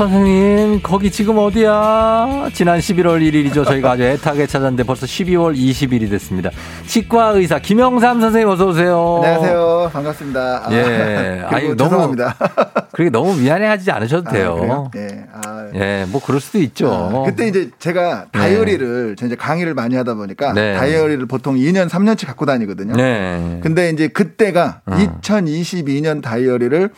[0.00, 2.48] 선생님, 거기 지금 어디야?
[2.54, 3.66] 지난 11월 1일이죠.
[3.66, 6.48] 저희가 아주 애타게 찾았는데 벌써 12월 20일이 됐습니다.
[6.86, 9.20] 치과 의사 김영삼 선생님 어서 오세요.
[9.22, 9.90] 안녕하세요.
[9.92, 10.62] 반갑습니다.
[10.64, 11.42] 아, 예.
[11.52, 12.34] 아니, 너무- 죄송합니다.
[12.92, 14.54] 그렇게 너무 미안해하지 않으셔도 아, 돼요.
[14.54, 14.90] 그래요?
[14.96, 15.24] 예.
[15.34, 16.90] 아, 예, 뭐 그럴 수도 있죠.
[16.90, 20.76] 아, 그때 이제 제가 다이어리를 제가 이제 강의를 많이 하다 보니까 네.
[20.78, 22.94] 다이어리를 보통 2년, 3년치 갖고 다니거든요.
[22.96, 23.60] 네.
[23.62, 24.92] 근데 이제 그때가 어.
[24.96, 26.88] 2022년 다이어리를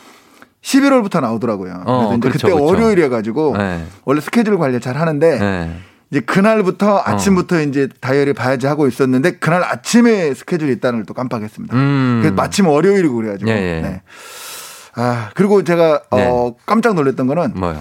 [0.62, 1.82] 11월부터 나오더라고요.
[1.86, 2.64] 어, 그래서 이제 그렇죠, 그때 그렇죠.
[2.64, 3.84] 월요일에 가지고 네.
[4.04, 5.76] 원래 스케줄 관리 잘 하는데 네.
[6.10, 11.74] 이제 그날부터 아침부터 이제 다이어리 봐야지 하고 있었는데 그날 아침에 스케줄이 있다는 걸 또 깜빡했습니다.
[11.76, 12.18] 음.
[12.22, 13.50] 그래서 마침 월요일이고 그래가지고.
[13.50, 13.80] 예, 예.
[13.80, 14.02] 네.
[14.94, 16.26] 아 그리고 제가 네.
[16.28, 17.80] 어, 깜짝 놀랐던 거는 뭐요?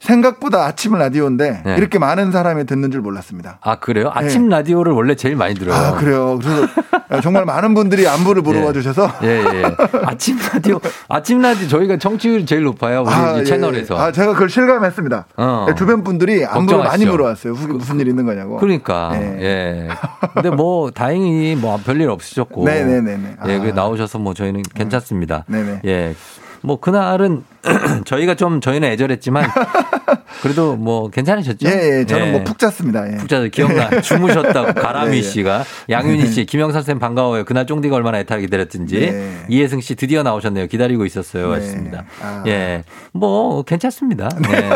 [0.00, 1.76] 생각보다 아침 라디오인데 네.
[1.76, 3.58] 이렇게 많은 사람이 듣는 줄 몰랐습니다.
[3.62, 4.10] 아, 그래요?
[4.14, 5.74] 아침 라디오를 원래 제일 많이 들어요.
[5.76, 6.38] 아 그래요.
[6.40, 9.64] 그래서 정말 많은 분들이 안부를 물어봐 주셔서 예, 예.
[10.04, 13.02] 아침 라디오, 아침 라디오 저희가 청취율이 제일 높아요.
[13.02, 13.96] 우리 아, 이 예, 채널에서.
[13.96, 13.98] 예.
[13.98, 15.26] 아, 제가 그걸 실감했습니다.
[15.36, 15.66] 어.
[15.68, 17.10] 네, 주변 분들이 안부를 많이 걱정하시죠.
[17.10, 17.52] 물어왔어요.
[17.54, 18.56] 후- 무슨 일 있는 거냐고.
[18.58, 19.36] 그러니까 네.
[19.40, 19.88] 예.
[20.34, 22.64] 근데 뭐 다행히 뭐 별일 없으셨고.
[22.64, 23.36] 네네네네.
[23.48, 23.60] 예, 아.
[23.60, 25.44] 그 나오셔서 뭐 저희는 괜찮습니다.
[25.48, 25.80] 네네.
[25.86, 26.14] 예.
[26.62, 27.44] 뭐 그날은
[28.04, 29.48] 저희가 좀 저희는 애절했지만
[30.42, 31.68] 그래도 뭐 괜찮으셨죠?
[31.68, 32.06] 예, 예.
[32.06, 33.10] 저는 뭐푹 잤습니다.
[33.12, 33.16] 예.
[33.16, 34.00] 푹 자서 기억나.
[34.00, 35.22] 주무셨다고 가람이 예, 예.
[35.22, 37.44] 씨가 양윤희 씨, 김영선 쌤 반가워요.
[37.44, 39.44] 그날 쫑디가 얼마나 애타게 기다렸든지 네.
[39.48, 40.66] 이혜승 씨 드디어 나오셨네요.
[40.68, 41.48] 기다리고 있었어요.
[41.48, 41.54] 네.
[41.54, 42.04] 하셨습니다.
[42.22, 42.44] 아.
[42.46, 44.28] 예, 뭐 괜찮습니다.
[44.50, 44.70] 예.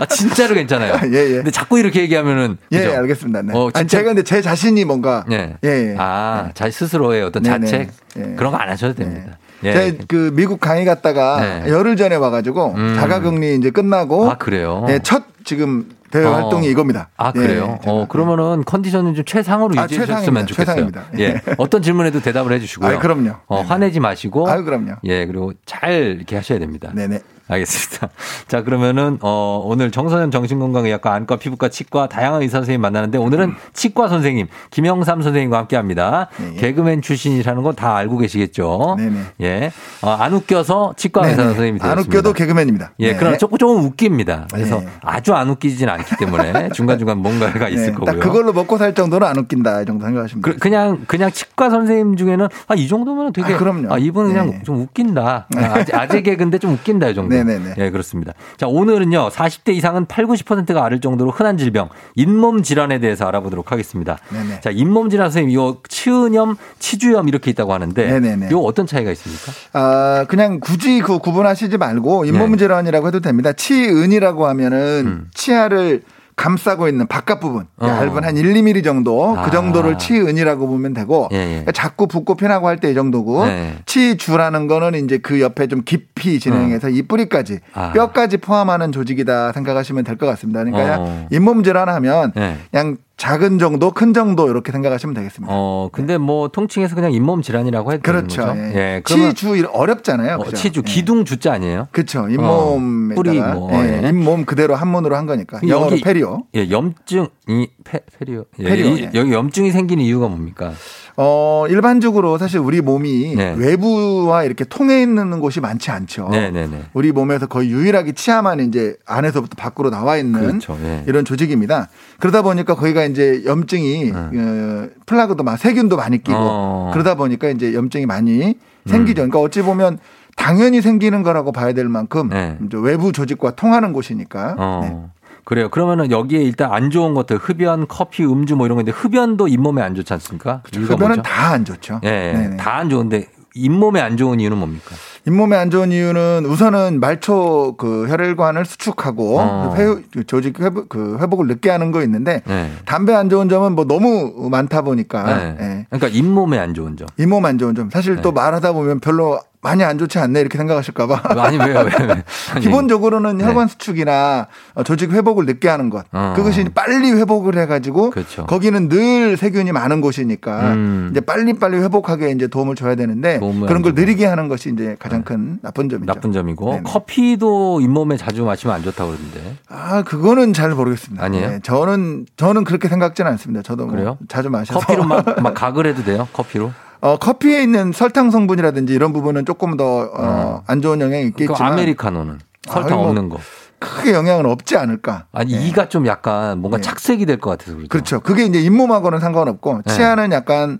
[0.00, 0.94] 아, 진짜로 괜찮아요.
[1.12, 1.34] 예, 예.
[1.36, 2.92] 근데 자꾸 이렇게 얘기하면은 예, 그죠?
[2.98, 3.42] 알겠습니다.
[3.42, 3.52] 네.
[3.54, 5.56] 어, 아니, 진짜- 제가 근데 제 자신이 뭔가 예.
[5.64, 5.94] 예, 예.
[5.98, 7.42] 아, 자 스스로의 어떤.
[7.42, 8.22] 자책 예.
[8.36, 9.36] 그런 거 안 하셔도 됩니다.
[9.64, 9.72] 예.
[9.72, 11.70] 제가 그 미국 강의 갔다가 네.
[11.70, 12.96] 열흘 전에 와가지고 음.
[12.96, 14.86] 자가격리 이제 끝나고 아 그래요?
[14.88, 16.32] 예, 첫 지금 대회 어.
[16.32, 17.08] 활동이 이겁니다.
[17.16, 17.78] 아 예, 그래요?
[17.82, 17.92] 제가.
[17.92, 19.86] 어 그러면은 컨디션은 좀 최상으로 아.
[19.86, 20.46] 좋겠어요.
[20.46, 21.04] 최상입니다.
[21.18, 21.42] 예, 예.
[21.56, 22.96] 어떤 질문에도 대답을 해주시고요.
[22.96, 23.30] 아, 그럼요.
[23.46, 23.68] 어, 네네.
[23.68, 24.48] 화내지 마시고.
[24.48, 24.96] 아유, 그럼요.
[25.04, 26.90] 예, 그리고 잘 이렇게 하셔야 됩니다.
[26.94, 27.20] 네네.
[27.48, 28.08] 알겠습니다.
[28.48, 34.08] 자, 그러면은, 어, 오늘 정선현 정신건강의학과 안과 피부과 치과 다양한 의사 선생님 만나는데 오늘은 치과
[34.08, 36.28] 선생님, 김영삼 선생님과 함께 합니다.
[36.38, 36.54] 네.
[36.54, 38.96] 개그맨 출신이라는 건다 알고 계시겠죠?
[38.98, 39.20] 네네.
[39.40, 39.72] 예.
[40.02, 41.48] 어, 안 웃겨서 치과 의사 네네.
[41.54, 42.18] 선생님이 안 되셨습니다.
[42.18, 42.92] 웃겨도 개그맨입니다.
[43.00, 43.16] 예, 네.
[43.18, 44.48] 그러나 조금 조금 웃깁니다.
[44.52, 44.88] 그래서 네.
[45.02, 48.06] 아주 안 웃기진 않기 때문에 중간중간 뭔가가 있을 네, 거고요.
[48.06, 50.42] 딱 그걸로 먹고 살 정도는 안 웃긴다 이 정도 생각하시면.
[50.58, 53.92] 그, 냥 그냥 치과 선생님 중에는 아 이 정도면 되게 아, 그럼요.
[53.94, 54.62] 아, 이분 그냥 네.
[54.64, 55.46] 좀 웃긴다.
[55.54, 57.31] 아, 아재, 아재 개그인데 좀 웃긴다 이 정도.
[57.32, 57.74] 네네네.
[57.78, 58.32] 예, 그렇습니다.
[58.56, 59.28] 자, 오늘은요.
[59.30, 64.18] 40대 이상은 8, 90%가 앓을 정도로 흔한 질병 잇몸 질환에 대해서 알아보도록 하겠습니다.
[64.30, 64.60] 네네.
[64.60, 68.48] 자, 잇몸 질환 선생님 이거 치은염, 치주염 이렇게 있다고 하는데 네네네.
[68.50, 69.52] 이거 어떤 차이가 있습니까?
[69.72, 72.58] 아, 그냥 굳이 그 구분하시지 말고 잇몸 네.
[72.58, 73.52] 질환이라고 해도 됩니다.
[73.52, 75.30] 치은이라고 하면은 음.
[75.34, 76.02] 치아를
[76.36, 77.86] 감싸고 있는 바깥 부분 어.
[77.86, 79.42] 얇은 한 1, 2mm 정도 아.
[79.44, 81.46] 그 정도를 치은이라고 보면 되고 예, 예.
[81.48, 83.74] 그러니까 자꾸 붓고 피나고 할 때 이 정도고 네.
[83.86, 87.80] 치주라는 거는 이제 그 옆에 좀 깊이 진행해서 이 뿌리까지 어.
[87.80, 87.92] 아.
[87.92, 90.62] 뼈까지 포함하는 조직이다 생각하시면 될 것 같습니다.
[90.64, 91.26] 그러니까 어.
[91.30, 92.56] 잇몸 질환하면 네.
[92.70, 95.54] 그냥 작은 정도, 큰 정도 이렇게 생각하시면 되겠습니다.
[95.56, 98.42] 어, 근데 뭐 통칭해서 그냥 잇몸 질환이라고 해도 되는 그렇죠.
[98.46, 98.58] 거죠?
[98.58, 98.96] 예.
[98.96, 99.02] 예.
[99.06, 100.38] 치주 일- 어렵잖아요.
[100.38, 100.44] 어?
[100.52, 100.90] 치주 예.
[100.92, 101.86] 기둥 주자 아니에요?
[101.92, 102.22] 그렇죠.
[102.22, 104.08] 어, 잇몸에다가 뿌리 뭐, 예, 예.
[104.08, 106.42] 잇몸 그대로 한문으로 한 거니까 영어로 페리오.
[106.56, 108.44] 예, 염증이 페, 페리오.
[108.58, 109.10] 예, 페리오, 이- 예.
[109.14, 110.72] 여기 염증이 생기는 이유가 뭡니까?
[111.16, 113.54] 어 일반적으로 사실 우리 몸이 네.
[113.56, 116.28] 외부와 이렇게 통해 있는 곳이 많지 않죠.
[116.30, 116.84] 네, 네, 네.
[116.94, 120.78] 우리 몸에서 거의 유일하게 치아만 이제 안에서부터 밖으로 나와 있는 그렇죠.
[120.82, 121.04] 예.
[121.06, 121.88] 이런 조직입니다.
[122.18, 126.90] 그러다 보니까 거기가 이제 염증이 어, 플라그도 막 세균도 많이 끼고 어.
[126.92, 128.54] 그러다 보니까 이제 염증이 많이
[128.86, 129.16] 생기죠.
[129.16, 129.98] 그러니까 어찌 보면
[130.36, 132.56] 당연히 생기는 거라고 봐야 될 만큼 네.
[132.72, 134.56] 외부 조직과 통하는 곳이니까.
[134.58, 135.12] 어.
[135.42, 135.44] 네.
[135.44, 135.68] 그래요.
[135.68, 139.94] 그러면은 여기에 일단 안 좋은 것들 흡연, 커피, 음주 뭐 이런 건데 흡연도 잇몸에 안
[139.94, 140.62] 좋지 않습니까?
[140.74, 141.22] 이유가 흡연은?
[141.22, 142.00] 다 안 좋죠.
[142.04, 142.56] 예, 네네.
[142.56, 144.94] 다안 좋은데 잇몸에 안 좋은 이유는 뭡니까?
[145.26, 149.74] 잇몸에 안 좋은 이유는 우선은 말초 그 혈관을 수축하고 어.
[149.76, 152.72] 회, 그 조직 회복, 그 회복을 늦게 하는 거 있는데 네.
[152.86, 155.56] 담배 안 좋은 점은 뭐 너무 많다 보니까 네.
[155.60, 155.86] 예.
[155.90, 157.06] 그러니까 잇몸에 안 좋은 점.
[157.18, 158.22] 잇몸 안 좋은 점 사실 네.
[158.22, 161.78] 또 말하다 보면 별로 많이 안 좋지 않네 이렇게 생각하실까봐 아니 왜요?
[161.78, 162.24] 왜, 왜?
[162.52, 163.44] 아니, 기본적으로는 네.
[163.44, 166.32] 혈관 수축이나 어, 조직 회복을 늦게 하는 것 어.
[166.36, 168.44] 그것이 빨리 회복을 해가지고 그렇죠.
[168.46, 171.08] 거기는 늘 세균이 많은 곳이니까 음.
[171.12, 173.94] 이제 빨리 빨리 회복하게 이제 도움을 줘야 되는데 도움을 그런 안 걸.
[173.94, 176.12] 느리게 하는 것이 이제 가장 큰 나쁜 점이죠.
[176.12, 176.82] 나쁜 점이고 네네.
[176.84, 179.56] 커피도 잇몸에 자주 마시면 안 좋다고 그러던데.
[179.68, 181.24] 아, 그거는 잘 모르겠습니다.
[181.24, 181.48] 아니에요?
[181.50, 183.62] 네, 저는 저는 그렇게 생각지는 않습니다.
[183.62, 184.18] 저도 뭐 그래요?
[184.26, 186.26] 자주 마셔서 커피로 막, 막 각을 해도 돼요?
[186.32, 186.72] 커피로?
[187.02, 191.72] 어, 커피에 있는 설탕 성분이라든지 이런 부분은 조금 더 어, 안 좋은 영향이 그 있겠지만
[191.72, 192.38] 아메리카노는
[192.68, 193.38] 설탕 뭐 없는 거.
[193.80, 195.26] 크게 영향은 없지 않을까.
[195.32, 195.60] 아니 예.
[195.66, 197.88] 이가 좀 약간 뭔가 착색이 될 것 같아서 그렇죠.
[197.88, 198.20] 그렇죠.
[198.20, 199.92] 그게 이제 잇몸하고는 상관없고 네.
[199.92, 200.78] 치아는 약간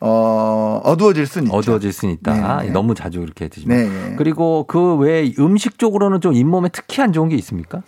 [0.00, 1.56] 어, 어두워질 수는 있죠.
[1.56, 2.56] 어두워질 수는 있다.
[2.58, 2.72] 네, 네.
[2.72, 3.76] 너무 자주 그렇게 드시면.
[3.78, 4.14] 네.
[4.18, 7.80] 그리고 그 외에 음식 쪽으로는 좀 잇몸에 특히 안 좋은 게 있습니까?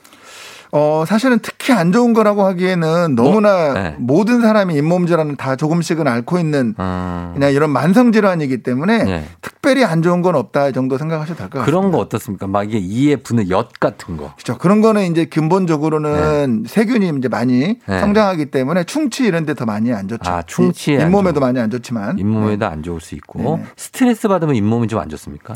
[0.77, 3.95] 어, 사실은 특히 안 좋은 거라고 하기에는 너무나 네.
[3.99, 7.31] 모든 사람이 잇몸 질환을 다 조금씩은 앓고 있는 음.
[7.35, 9.25] 그냥 이런 만성 질환이기 때문에 네.
[9.41, 11.65] 특별히 안 좋은 건 없다 이 정도 생각하셔도 될 것 같아요.
[11.65, 12.49] 그런 거 어떻습니까?
[12.49, 14.33] 막 이게 이에 붙는 엿 같은 거.
[14.35, 14.59] 그렇죠.
[14.59, 18.01] 그런 거는 이제 근본적으로는 세균이 이제 많이 네.
[18.01, 20.29] 성장하기 때문에 충치 이런 데 더 많이 안 좋죠.
[20.29, 23.65] 아, 충치에 안 잇몸에도 많이 안 좋지만 잇몸에도 안 좋을 수 있고 네네.
[23.77, 25.55] 스트레스 받으면 잇몸이 좀 안 좋습니까?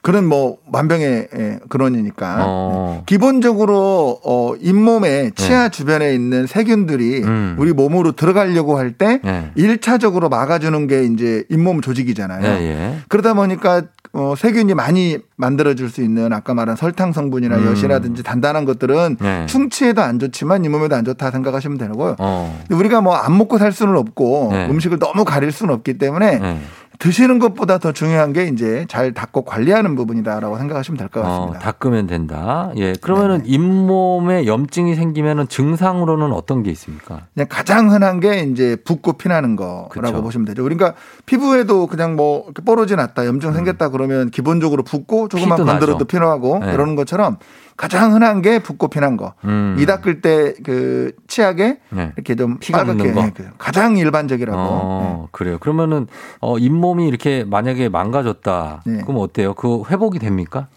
[0.00, 3.02] 그런 뭐 만병의 예, 근원이니까 어.
[3.06, 7.26] 기본적으로 어 잇몸에 치아 주변에 있는 세균들이 네.
[7.26, 7.56] 음.
[7.58, 9.50] 우리 몸으로 들어가려고 할때 네.
[9.54, 12.44] 일차적으로 막아주는 게 이제 잇몸 조직이잖아요.
[12.44, 12.96] 예, 예.
[13.08, 13.82] 그러다 보니까
[14.12, 17.66] 어, 세균이 많이 만들어줄 수 있는 아까 말한 설탕 성분이나 음.
[17.66, 19.46] 엿이라든지 단단한 것들은 네.
[19.46, 22.14] 충치에도 안 좋지만 잇몸에도 안 좋다 생각하시면 되고요.
[22.20, 22.56] 어.
[22.68, 24.68] 근데 우리가 뭐 안 먹고 살 수는 없고 네.
[24.68, 26.60] 음식을 너무 가릴 수는 없기 때문에 네.
[26.98, 31.58] 드시는 것보다 더 중요한 게 이제 잘 닦고 관리하는 부분이다라고 생각하시면 될것 어, 같습니다.
[31.58, 32.70] 닦으면 된다.
[32.76, 32.92] 예.
[33.00, 37.26] 그러면은 잇몸에 염증이 생기면은 증상으로는 어떤 게 있습니까?
[37.34, 40.22] 그냥 가장 흔한 게 이제 붓고 피나는 거라고 그쵸.
[40.22, 40.62] 보시면 되죠.
[40.62, 40.94] 그러니까
[41.26, 45.66] 피부에도 그냥 뭐 뽀로지 났다, 염증 생겼다 그러면 기본적으로 붓고 조금만 음.
[45.66, 46.04] 건드려도 나죠.
[46.04, 46.72] 피나고 네.
[46.72, 47.38] 이러는 것처럼
[47.76, 49.34] 가장 흔한 게 붓고 피난 거.
[49.44, 49.76] 음.
[49.78, 52.12] 이 닦을 때 그 치약에 네.
[52.16, 53.28] 이렇게 좀 피가 묻는 거?
[53.34, 54.58] 그 가장 일반적이라고.
[54.58, 54.64] 네.
[54.68, 55.58] 어, 그래요.
[55.58, 56.06] 그러면은
[56.40, 58.82] 어, 잇몸이 이렇게 만약에 망가졌다.
[58.86, 59.02] 네.
[59.02, 59.54] 그럼 어때요?
[59.54, 60.68] 그 회복이 됩니까?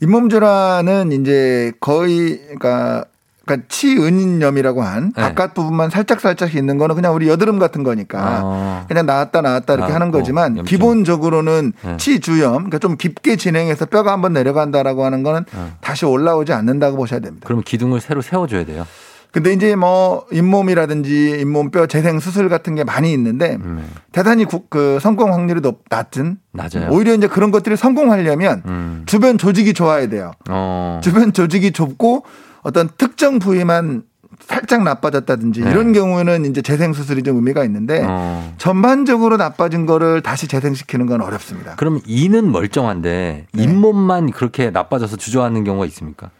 [0.00, 3.04] 잇몸 질환은 이제 거의 그러니까
[3.48, 5.22] 그러니까 치은염이라고 한 네.
[5.22, 8.84] 바깥 부분만 살짝 살짝 있는 거는 그냥 우리 여드름 같은 거니까 어.
[8.88, 10.64] 그냥 나왔다 나왔다 이렇게 하는 나왔고, 거지만 염증.
[10.64, 11.96] 기본적으로는 네.
[11.96, 15.72] 치주염 그러니까 좀 깊게 진행해서 뼈가 한번 내려간다라고 하는 거는 어.
[15.80, 17.46] 다시 올라오지 않는다고 보셔야 됩니다.
[17.46, 18.86] 그럼 기둥을 새로 세워줘야 돼요.
[19.30, 23.86] 근데 이제 뭐 잇몸이라든지 잇몸뼈 재생 수술 같은 게 많이 있는데 음.
[24.10, 26.88] 대단히 구- 그 성공 확률이 높, 낮은 낮아요.
[26.90, 29.02] 오히려 이제 그런 것들이 성공하려면 음.
[29.06, 30.32] 주변 조직이 좋아야 돼요.
[30.48, 31.00] 어.
[31.04, 32.24] 주변 조직이 좁고
[32.68, 34.02] 어떤 특정 부위만
[34.40, 35.70] 살짝 나빠졌다든지 네.
[35.70, 38.54] 이런 경우에는 이제 재생 수술이 좀 의미가 있는데 어.
[38.58, 41.76] 전반적으로 나빠진 거를 다시 재생시키는 건 어렵습니다.
[41.76, 43.62] 그럼 이는 멀쩡한데 네.
[43.62, 46.30] 잇몸만 그렇게 나빠져서 주저하는 경우가 있습니까?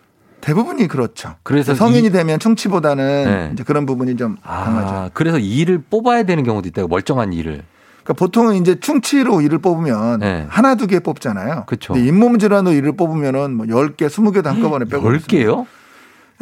[0.43, 1.35] 대부분이 그렇죠.
[1.43, 3.51] 그래서 성인이 이- 되면 충치보다는 네.
[3.55, 4.95] 이제 그런 부분이 좀 강하죠.
[4.95, 7.63] 아, 그래서 이를 뽑아야 되는 경우도 있다고 멀쩡한 이를.
[8.05, 10.47] 그러니까 보통은 이제 충치로 이를 뽑으면 네.
[10.49, 11.65] 하나 두 개 뽑잖아요.
[11.67, 15.67] 근데 잇몸 질환으로 이를 뽑으면은 뭐 10개, 20개도 한꺼번에 빼고 10개요?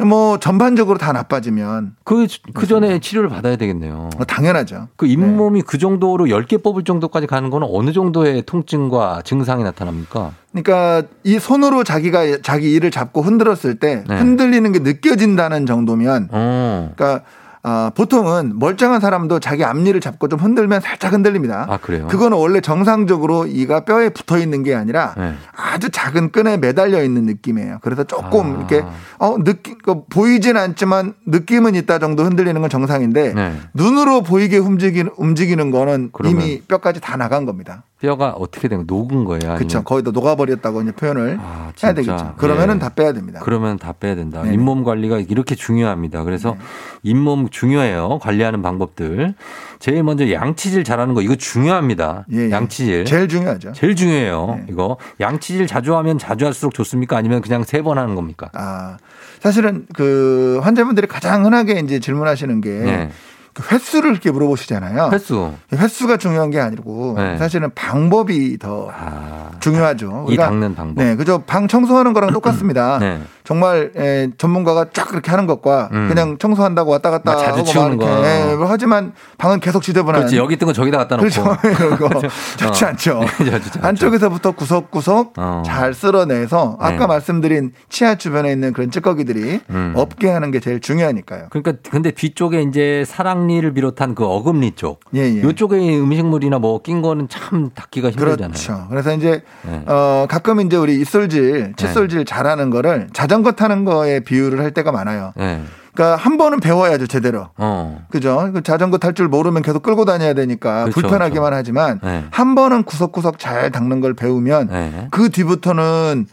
[0.05, 4.09] 뭐 전반적으로 다 나빠지면 그, 그 전에 치료를 받아야 되겠네요.
[4.15, 4.89] 뭐 당연하죠.
[4.95, 10.33] 그 잇몸이 그 정도로 10개 뽑을 정도까지 가는 거는 어느 정도의 통증과 증상이 나타납니까?
[10.51, 14.17] 그러니까 이 손으로 자기가 자기 이를 잡고 흔들었을 때 네.
[14.19, 16.91] 흔들리는 게 느껴진다는 정도면 어.
[16.95, 17.23] 그러니까
[17.63, 21.65] 아, 보통은 멀쩡한 사람도 자기 앞니를 잡고 좀 흔들면 살짝 흔들립니다.
[21.69, 22.07] 아, 그래요?
[22.07, 25.33] 그거는 원래 정상적으로 이가 뼈에 붙어 있는 게 아니라 네.
[25.55, 27.79] 아주 작은 끈에 매달려 있는 느낌이에요.
[27.81, 28.57] 그래서 조금 아.
[28.57, 28.85] 이렇게
[29.17, 33.59] 어 느낌 그 보이진 않지만 느낌은 있다 정도 흔들리는 건 정상인데 네.
[33.73, 37.83] 눈으로 보이게 움직이는 움직이는 거는 이미 뼈까지 다 나간 겁니다.
[37.99, 38.83] 뼈가 어떻게 된 거?
[38.87, 39.55] 녹은 거예요?
[39.55, 39.83] 그렇죠.
[39.83, 41.93] 거의 다 녹아버렸다고 이제 표현을 아, 해야?
[41.93, 42.35] 되겠죠.
[42.37, 42.79] 그러면은 예.
[42.79, 43.39] 다 빼야 됩니다.
[43.43, 44.43] 그러면 다 빼야 된다.
[44.43, 44.53] 네네.
[44.53, 46.23] 잇몸 관리가 이렇게 중요합니다.
[46.23, 46.59] 그래서 네.
[47.03, 48.19] 잇몸 중요해요.
[48.21, 49.33] 관리하는 방법들.
[49.79, 52.25] 제일 먼저 양치질 잘하는 거 이거 중요합니다.
[52.33, 52.51] 예, 예.
[52.51, 53.05] 양치질.
[53.05, 53.73] 제일 중요하죠.
[53.73, 54.55] 제일 중요해요.
[54.59, 54.65] 네.
[54.69, 57.17] 이거 양치질 자주 하면 자주 할수록 좋습니까?
[57.17, 58.49] 아니면 그냥 세 번 하는 겁니까?
[58.53, 58.97] 아,
[59.39, 63.09] 사실은 그 환자분들이 가장 흔하게 이제 질문하시는 게 네.
[63.53, 65.09] 그 횟수를 이렇게 물어보시잖아요.
[65.11, 65.51] 횟수.
[65.73, 67.37] 횟수가 중요한 게 아니고 네.
[67.37, 70.27] 사실은 방법이 더 아, 중요하죠.
[70.29, 71.03] 이 닦는 방법.
[71.03, 71.39] 네, 그죠.
[71.47, 72.99] 방 청소하는 거랑 똑같습니다.
[72.99, 73.19] 네.
[73.51, 76.09] 정말 에, 전문가가 쫙 그렇게 하는 것과 음.
[76.09, 78.11] 그냥 청소한다고 왔다 갔다 막 자주 치우는 막 거.
[78.11, 80.35] 이렇게 예, 하지만 방은 계속 지저분한 그렇지.
[80.35, 81.29] 여기 있던 거 저기다 갖다 놓고.
[81.29, 81.57] 그렇죠.
[81.63, 82.09] 이런 거
[82.57, 82.87] 좋지 어.
[82.91, 83.21] 않죠.
[83.37, 83.79] 좋지 않죠.
[83.81, 85.63] 안쪽에서부터 구석구석 어.
[85.65, 87.07] 잘 쓸어내서 아까 네.
[87.07, 89.93] 말씀드린 치아 주변에 있는 그런 찌꺼기들이 음.
[89.95, 91.47] 없게 하는 게 제일 중요하니까요.
[91.49, 94.99] 그러니까 근데 뒤쪽에 이제 사랑니를 비롯한 그 어금니 쪽.
[95.15, 95.41] 예, 예.
[95.41, 98.49] 요쪽에 음식물이나 뭐 낀 거는 참 닦기가 힘들잖아요.
[98.49, 98.87] 그렇죠.
[98.89, 99.83] 그래서 이제 네.
[99.87, 104.91] 어 가끔 이제 우리 입술질, 칫솔질 잘하는 거를 자전 거 타는 거에 비유를 할 때가
[104.91, 105.33] 많아요.
[105.35, 105.63] 네.
[105.93, 107.49] 그러니까 한 번은 배워야죠 제대로.
[107.57, 108.05] 어.
[108.11, 108.51] 그죠?
[108.53, 112.25] 그 자전거 탈 줄 모르면 계속 끌고 다녀야 되니까 그렇죠, 불편하기만 하지만 네.
[112.29, 115.07] 한 번은 구석구석 잘 닦는 걸 배우면 네.
[115.09, 116.27] 그 뒤부터는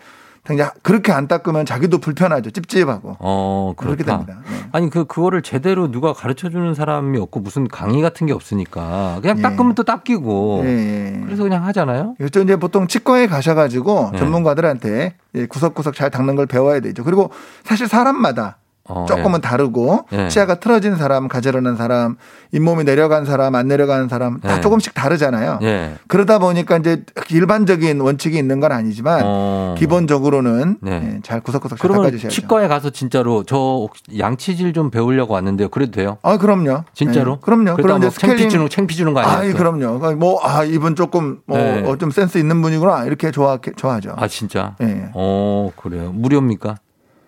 [0.44, 2.50] 굉장히 그렇게 안 닦으면 자기도 불편하죠.
[2.50, 3.16] 찝찝하고.
[3.18, 4.26] 어, 그렇게 그렇다.
[4.26, 4.42] 됩니다.
[4.50, 4.68] 네.
[4.72, 9.38] 아니 그 그거를 제대로 누가 가르쳐 주는 사람이 없고 무슨 강의 같은 게 없으니까 그냥
[9.38, 9.42] 예.
[9.42, 11.20] 닦으면 또 닦이고 예, 예.
[11.24, 12.14] 그래서 그냥 하잖아요.
[12.18, 14.18] 그래서 이제 보통 치과에 가셔 가지고 네.
[14.18, 17.04] 전문가들한테 예, 구석구석 잘 닦는 걸 배워야 되죠.
[17.04, 17.30] 그리고
[17.64, 19.40] 사실 사람마다 어, 조금은 예.
[19.40, 20.28] 다르고 예.
[20.28, 22.16] 치아가 틀어진 사람, 가지런한 사람,
[22.52, 24.60] 잇몸이 내려간 사람, 안 내려가는 사람 다 예.
[24.60, 25.58] 조금씩 다르잖아요.
[25.62, 25.94] 예.
[26.06, 29.74] 그러다 보니까 이제 일반적인 원칙이 있는 건 아니지만 어.
[29.78, 31.14] 기본적으로는 네.
[31.16, 32.28] 예, 잘 구석구석 잘 닦아주셔야죠.
[32.28, 35.68] 치과에 가서 진짜로 저 양치질 좀 배우려고 왔는데요.
[35.70, 36.18] 그래도 돼요?
[36.22, 36.84] 아, 그럼요.
[36.92, 37.32] 진짜로?
[37.32, 37.76] 예, 그럼요.
[37.76, 39.54] 그러다 그럼 뭐 이제 창피 스케일링 주는 창피 주는 거 아, 아니에요?
[39.54, 40.14] 그럼요.
[40.16, 41.82] 뭐, 아, 이분 조금, 뭐, 네.
[41.88, 43.04] 어, 좀 센스 있는 분이구나.
[43.04, 44.12] 이렇게 좋아, 좋아하죠.
[44.16, 44.76] 아 진짜?
[44.82, 45.08] 예.
[45.14, 46.12] 어 그래요.
[46.12, 46.76] 무료입니까?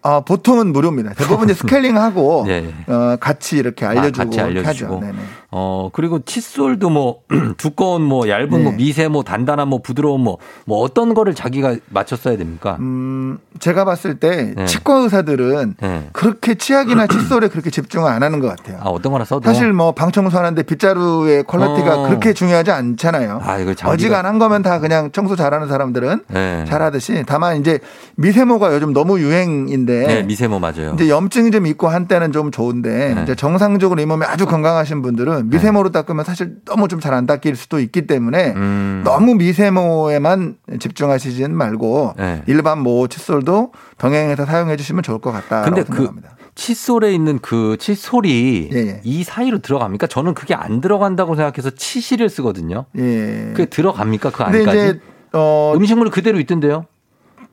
[0.06, 1.14] 아, 보통은 무료입니다.
[1.14, 2.92] 대부분 이제 스케일링하고, 예, 예.
[2.92, 4.22] 어, 같이 이렇게 알려주고.
[4.22, 4.68] 아, 같이 알려주고.
[4.68, 5.00] 하죠.
[5.00, 5.18] 네네.
[5.58, 7.20] 어 그리고 칫솔도 뭐
[7.56, 8.76] 두꺼운 뭐 얇은 뭐 네.
[8.76, 10.36] 미세 뭐 단단한 뭐 부드러운 뭐
[10.66, 12.76] 뭐 어떤 거를 자기가 맞춰 써야 됩니까?
[12.80, 14.66] 음, 제가 봤을 때 네.
[14.66, 16.08] 치과 의사들은 네.
[16.12, 18.78] 그렇게 치약이나 칫솔에 그렇게 집중을 안 하는 것 같아요.
[18.82, 22.08] 아 어떤 거나 써도 사실 뭐 방청소하는데 빗자루의 퀄리티가 어.
[22.08, 23.40] 그렇게 중요하지 않잖아요.
[23.42, 26.64] 아, 이거 장비가- 어지간한 거면 다 그냥 청소 잘하는 사람들은 네.
[26.66, 27.78] 잘하듯이 다만 이제
[28.16, 30.92] 미세모가 요즘 너무 유행인데 네, 미세모 맞아요.
[30.94, 33.22] 이제 염증이 좀 있고 한때는 좀 좋은데 네.
[33.22, 37.56] 이제 정상적으로 이 몸이 아주 건강하신 분들은 미세모로 닦으면 사실 너무 좀 잘 안 닦일
[37.56, 39.02] 수도 있기 때문에 음.
[39.04, 42.42] 너무 미세모에만 집중하시진 말고 네.
[42.46, 46.36] 일반 모 칫솔도 병행해서 사용해 주시면 좋을 것 같다라고 근데 그 생각합니다.
[46.54, 49.00] 칫솔에 있는 그 칫솔이 예, 예.
[49.04, 50.06] 이 사이로 들어갑니까?
[50.06, 52.86] 저는 그게 안 들어간다고 생각해서 치실을 쓰거든요.
[52.96, 53.50] 예.
[53.54, 54.30] 그게 들어갑니까?
[54.30, 54.78] 그 안까지?
[54.78, 55.00] 이제
[55.32, 56.86] 어 음식물이 그대로 있던데요?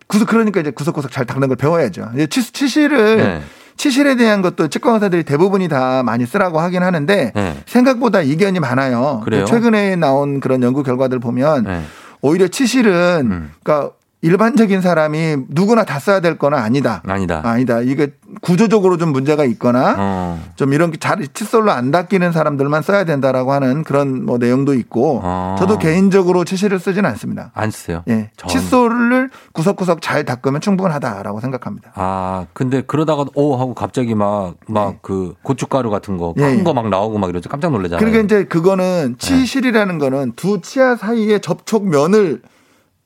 [0.08, 2.12] 구석 그러니까 이제 구석구석 잘 닦는 걸 배워야죠.
[2.16, 3.41] 이제 치, 치실을 네.
[3.78, 7.58] 치실에 대한 것도 치과 의사들이 대부분이 다 많이 쓰라고 하긴 하는데 네.
[7.66, 9.22] 생각보다 이견이 많아요.
[9.24, 9.46] 그래요?
[9.46, 11.84] 최근에 나온 그런 연구 결과들 보면 네.
[12.22, 13.52] 오히려 치실은 음.
[13.64, 13.92] 그러니까
[14.24, 17.02] 일반적인 사람이 누구나 다 써야 될 거는 아니다.
[17.06, 17.42] 아니다.
[17.44, 17.82] 아니다.
[17.82, 20.44] 이게 구조적으로 좀 문제가 있거나 어.
[20.56, 25.58] 좀 이런 게잘 칫솔로 안 닦이는 사람들만 써야 된다라고 하는 그런 뭐 내용도 있고 어.
[25.60, 27.52] 저도 개인적으로 치실을 쓰지는 않습니다.
[27.54, 28.04] 안 쓰요.
[28.08, 28.32] 예.
[28.38, 31.92] 전- 칫솔을 구석구석 잘 닦으면 충분하다라고 생각합니다.
[31.96, 36.64] 아, 근데 그러다가 오 하고 갑자기 막 막그 고춧가루 같은 거 예, 큰 예.
[36.64, 37.50] 거막 나오고 막 이러죠.
[37.50, 38.00] 깜짝 놀라잖아요.
[38.00, 38.44] 그러니까 이제 네.
[38.46, 42.42] 그거는 치실이라는 거는 두 치아 사이의 접촉면을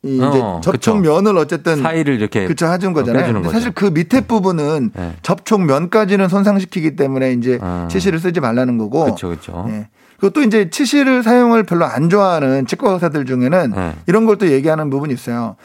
[0.04, 0.72] 이 이제 어, 그쵸.
[0.72, 3.44] 접촉면을 어쨌든 사이를 이렇게 그쵸 해준 어, 거잖아요.
[3.50, 5.14] 사실 그 밑에 부분은 네.
[5.24, 7.88] 접촉면까지는 손상시키기 때문에 이제 아.
[7.90, 9.06] 치실을 쓰지 말라는 거고.
[9.06, 9.66] 그렇죠, 그렇죠.
[9.70, 9.90] 예.
[10.20, 13.94] 그것도 이제 치실을 사용을 별로 안 좋아하는 치과 의사들 중에는 네.
[14.08, 15.56] 이런 걸 또 얘기하는 부분이 있어요.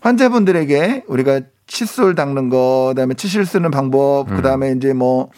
[0.00, 4.36] 환자분들에게 우리가 칫솔 닦는 거, 그다음에 치실 쓰는 방법, 음.
[4.36, 5.30] 그다음에 이제 뭐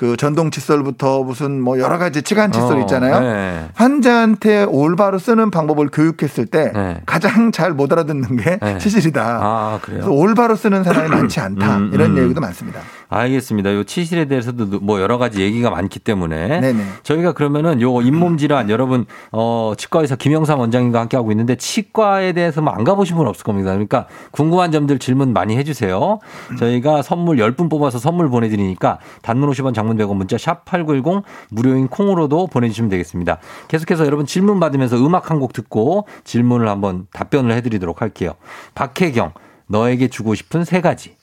[0.00, 3.20] 그 전동 칫솔부터 무슨 뭐 여러 가지 치간 칫솔 어, 있잖아요.
[3.20, 3.68] 네.
[3.74, 7.02] 환자한테 올바로 쓰는 방법을 교육했을 때 네.
[7.04, 8.78] 가장 잘 못 알아듣는 게 네.
[8.78, 9.22] 치실이다.
[9.42, 9.78] 아?
[9.82, 11.76] 그래서 올바로 쓰는 사람이 많지 않다.
[11.76, 12.24] 음, 이런 음.
[12.24, 12.80] 얘기도 많습니다.
[13.10, 13.74] 알겠습니다.
[13.74, 16.82] 요 치실에 대해서도 뭐 여러 가지 얘기가 많기 때문에 네네.
[17.02, 22.32] 저희가 그러면은 요 잇몸 질환 여러분 어 치과 의사 김영삼 원장님과 함께 하고 있는데 치과에
[22.32, 23.72] 대해서 뭐 안 가보신 분 없을 겁니다.
[23.72, 26.20] 그러니까 궁금한 점들 질문 많이 해주세요.
[26.60, 32.46] 저희가 선물 10분 뽑아서 선물 보내드리니까 단문 50원 장문 100원 문자 샵 8910 무료인 콩으로도
[32.46, 33.38] 보내주시면 되겠습니다.
[33.68, 38.34] 계속해서 여러분 질문 받으면서 음악 한 곡 듣고 질문을 한번 답변을 해드리도록 할게요.
[38.74, 39.32] 박혜경
[39.68, 41.16] 너에게 주고 싶은 세 가지.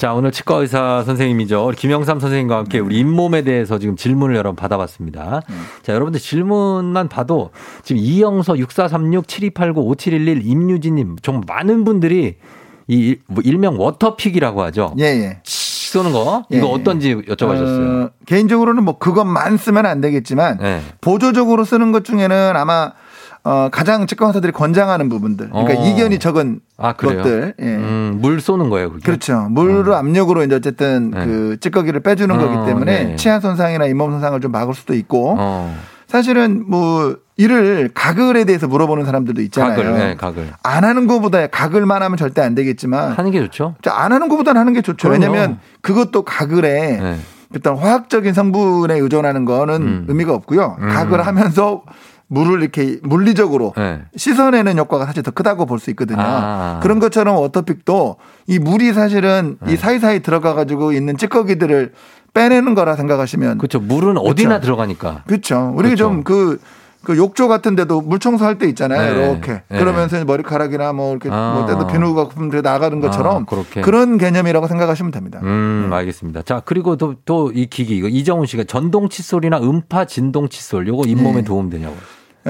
[0.00, 1.72] 자, 오늘 치과 의사 선생님이죠.
[1.76, 5.42] 김영삼 선생님과 함께 우리 잇몸에 대해서 지금 질문을 여러분 받아봤습니다.
[5.82, 7.50] 자, 여러분들 질문만 봐도
[7.82, 12.36] 지금 이영서 6436 7289 5711 임유진님 정말 많은 분들이
[12.88, 14.94] 이 일- 뭐 일명 워터픽이라고 하죠.
[14.98, 15.40] 예, 예.
[15.44, 16.72] 쏘는 거 이거 예.
[16.72, 18.06] 어떤지 여쭤봐주셨어요.
[18.06, 20.80] 어, 개인적으로는 뭐 그것만 쓰면 안 되겠지만 네.
[21.02, 22.92] 보조적으로 쓰는 것 중에는 아마
[23.42, 25.50] 어, 가장 치과 의사들이 권장하는 부분들.
[25.50, 25.86] 그러니까 어.
[25.86, 26.92] 이견이 적은 아?
[26.92, 27.54] 것들.
[27.58, 27.64] 예.
[27.64, 29.02] 음, 물 쏘는 거예요, 그게?
[29.02, 29.46] 그렇죠.
[29.50, 31.24] 물을 압력으로 이제 어쨌든 네.
[31.24, 33.16] 그 찌꺼기를 빼주는 어, 거기 때문에 네.
[33.16, 35.74] 치아 손상이나 잇몸 손상을 좀 막을 수도 있고 어,
[36.06, 39.76] 사실은 뭐 이를 가글에 대해서 물어보는 사람들도 있잖아요.
[39.76, 40.48] 가글, 네, 가글.
[40.62, 43.76] 안 하는 것보다 가글만 하면 절대 안 되겠지만 하는 게 좋죠.
[43.82, 45.08] 자, 안 하는 것보다는 하는 게 좋죠.
[45.08, 45.24] 그럼요.
[45.24, 47.16] 왜냐하면 그것도 가글에 네.
[47.54, 50.04] 일단 화학적인 성분에 의존하는 거는 음.
[50.08, 50.76] 의미가 없고요.
[50.80, 50.88] 음.
[50.90, 51.82] 각을 하면서
[52.32, 54.02] 물을 이렇게 물리적으로 네.
[54.16, 56.20] 씻어내는 효과가 사실 더 크다고 볼 수 있거든요.
[56.20, 56.78] 아.
[56.82, 58.16] 그런 것처럼 워터픽도
[58.46, 59.72] 이 물이 사실은 네.
[59.72, 61.92] 이 사이사이 들어가 가지고 있는 찌꺼기들을
[62.32, 63.80] 빼내는 거라 생각하시면 그렇죠.
[63.80, 65.24] 물은 어디나 들어가니까.
[65.26, 65.72] 그렇죠.
[65.74, 66.04] 우리가 그렇죠.
[66.04, 66.60] 좀그
[67.02, 69.14] 그 욕조 같은 데도 물 청소할 때 있잖아요.
[69.16, 69.30] 네.
[69.30, 69.62] 이렇게.
[69.68, 69.78] 네.
[69.78, 71.54] 그러면서 머리카락이나 뭐 이렇게 아.
[71.56, 73.80] 뭐 때도 비누가 들어 나가는 것처럼 아, 그렇게.
[73.80, 75.40] 그런 개념이라고 생각하시면 됩니다.
[75.42, 76.42] 음, 알겠습니다.
[76.42, 81.04] 자, 그리고 또, 또 이 기기, 이거 이정훈 씨가 전동 칫솔이나 음파 진동 칫솔, 요거
[81.08, 81.42] 잇몸에 네.
[81.42, 81.96] 도움 되냐고.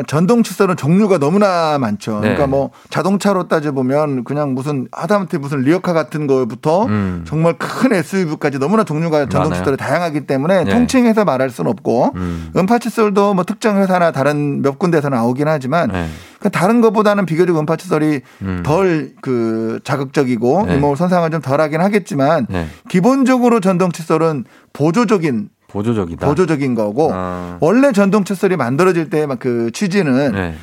[0.06, 2.14] 전동 칫솔은 종류가 너무나 많죠.
[2.14, 2.20] 네.
[2.20, 7.24] 그러니까 뭐 자동차로 따져 보면 그냥 무슨 하다못해 무슨 리어카 같은 거부터 음.
[7.26, 9.52] 정말 큰 SUV까지 너무나 종류가 전동.
[9.52, 10.72] 칫솔이 다양하기 때문에 네.
[10.72, 12.50] 통칭해서 말할 수는 없고 음.
[12.56, 16.06] 음파 칫솔도 뭐 특정 회사나 다른 몇 군데에서 나오긴 하지만 네.
[16.38, 18.62] 그 다른 것보다는 비교적 음파 칫솔이 음.
[18.64, 20.74] 덜그 자극적이고 네.
[20.76, 22.66] 잇몸 손상을 좀 덜하긴 하겠지만 네.
[22.88, 26.26] 기본적으로 전동 칫솔은 보조적인 보조적이다.
[26.26, 27.58] 보조적인 거고 아.
[27.60, 30.54] 원래 전동 칫솔이 만들어질 때막그 취지는 네.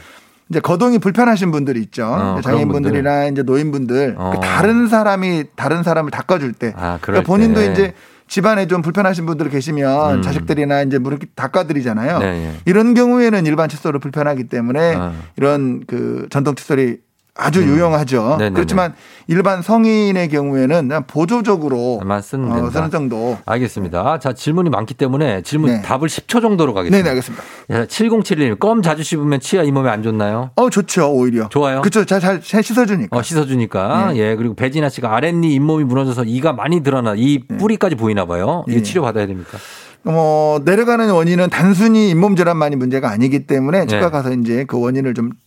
[0.50, 2.06] 이제 거동이 불편하신 분들이 있죠.
[2.06, 4.32] 어, 장애인분들이나 이제 노인분들 어.
[4.36, 7.72] 그 다른 사람이 다른 사람을 닦아줄 때 아, 그러니까 본인도 때.
[7.72, 7.94] 이제
[8.28, 10.22] 집안에 좀 불편하신 분들 계시면 음.
[10.22, 12.20] 자식들이나 이제 뭐 이렇게 닦아드리잖아요.
[12.20, 12.54] 네, 네.
[12.66, 15.14] 이런 경우에는 일반 칫솔을 불편하기 때문에 아.
[15.38, 16.98] 이런 그 전동 칫솔이
[17.38, 17.68] 아주 음.
[17.68, 18.38] 유용하죠.
[18.38, 18.54] 네네네.
[18.56, 18.94] 그렇지만
[19.28, 22.70] 일반 성인의 경우에는 그냥 보조적으로 쓰면 어.
[22.72, 23.38] 쓰는 정도.
[23.46, 24.20] 알겠습니다.
[24.20, 25.82] 자, 질문이 많기 때문에 질문 네.
[25.82, 27.04] 답을 10초 정도로 가겠습니다.
[27.04, 27.44] 네, 알겠습니다.
[27.70, 30.52] 7071님, 껌 자주 씹으면 치아 잇몸에 안 좋나요?
[30.56, 31.48] 어, 좋죠, 오히려.
[31.50, 31.82] 좋아요.
[31.82, 32.06] 그렇죠.
[32.06, 33.16] 잘, 잘, 잘 씻어주니까.
[33.18, 34.14] 어, 씻어주니까.
[34.14, 34.18] 네.
[34.20, 38.64] 예, 그리고 배진아 씨가 아랫니 잇몸이 무너져서 이가 많이 드러나 이 뿌리까지 보이나 봐요.
[38.68, 38.84] 이거 네.
[38.84, 39.58] 치료 받아야 됩니까?
[40.04, 44.10] 뭐 내려가는 원인은 단순히 잇몸 질환만이 문제가 아니기 때문에 치과 네.
[44.10, 45.38] 가서 이제 그 원인을 좀 차-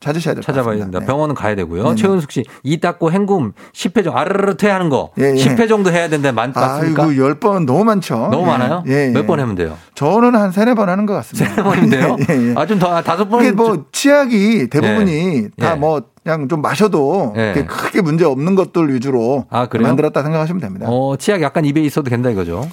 [0.00, 0.78] 찾으셔야 될것 찾아봐야.
[0.78, 1.00] 됩니다.
[1.00, 1.06] 네.
[1.06, 1.82] 병원은 가야 되고요.
[1.82, 1.94] 네네.
[1.96, 5.34] 최은숙 씨, 이 닦고 헹굼 10회 정도 아르르 퇴하는 거 예, 예.
[5.34, 6.30] 10회 정도 해야 된다.
[6.32, 7.04] 많, 맞습니까?
[7.04, 8.28] 아이고 열번 너무 많죠.
[8.30, 8.46] 너무 예.
[8.46, 8.84] 많아요?
[8.86, 9.10] 예, 예.
[9.10, 9.76] 몇 번 하면 돼요?
[9.94, 11.54] 저는 한 세네 번 하는 것 같습니다.
[11.54, 12.16] 세 번인데요?
[12.30, 12.54] 예, 예.
[12.56, 13.42] 아, 좀 더, 아, 다섯 번.
[13.42, 15.48] 이게 뭐 치약이 대부분이 예.
[15.58, 15.74] 다 예.
[15.76, 17.52] 뭐 그냥 좀 마셔도 예.
[17.54, 19.66] 그렇게 크게 문제 없는 것들 위주로 아?
[19.80, 20.86] 만들었다 생각하시면 됩니다.
[20.88, 22.68] 어, 치약 약간 입에 있어도 된다 이거죠.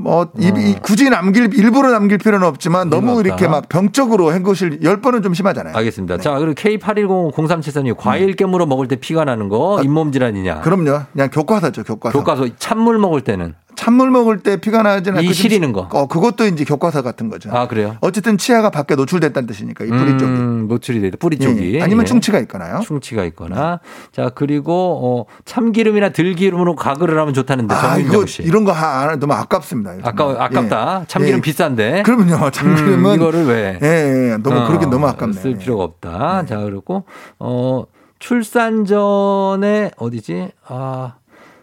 [0.00, 3.20] 뭐 입이 굳이 남길 일부러 남길 필요는 없지만 너무 없다.
[3.26, 5.76] 이렇게 막 병적으로 헹구실 열 번은 좀 심하잖아요.
[5.76, 6.18] 알겠습니다.
[6.18, 10.56] 자, 그리고 K81000374님, 과일 깨물어 먹을 때 피가 나는 거 잇몸 질환이냐?
[10.56, 10.60] 음.
[10.62, 11.02] 그럼요.
[11.12, 12.18] 그냥 교과서죠, 교과서.
[12.18, 15.88] 교과서 찬물 먹을 때는 찬물 먹을 때 피가 이 않고 시리는 거.
[15.92, 17.48] 어, 그것도 이제 교과서 같은 거죠.
[17.52, 17.96] 아, 그래요?
[18.00, 20.24] 어쨌든 치아가 밖에 노출됐다는 뜻이니까 이 뿌리 쪽이.
[20.24, 21.82] 음, 노출이 돼 뿌리 예, 쪽이 예.
[21.82, 22.06] 아니면 예.
[22.08, 22.80] 충치가 있거나요.
[22.80, 23.78] 충치가 있거나
[24.10, 29.14] 자 그리고 어, 참기름이나 들기름으로 가글을 하면 좋다는데 아, 이거 정민정 씨 이런 거 하-
[29.14, 29.94] 너무 아깝습니다.
[30.02, 31.06] 아까 아깝다 예.
[31.06, 31.40] 참기름 예.
[31.40, 32.50] 비싼데 그럼요.
[32.50, 34.36] 참기름은 음, 이거를 왜 예, 예.
[34.42, 35.40] 너무 어, 그렇게 너무 아깝네요.
[35.40, 35.56] 쓸 예.
[35.56, 37.04] 필요가 없다 자 그리고
[37.38, 37.84] 어
[38.18, 41.14] 출산 전에 어디지 아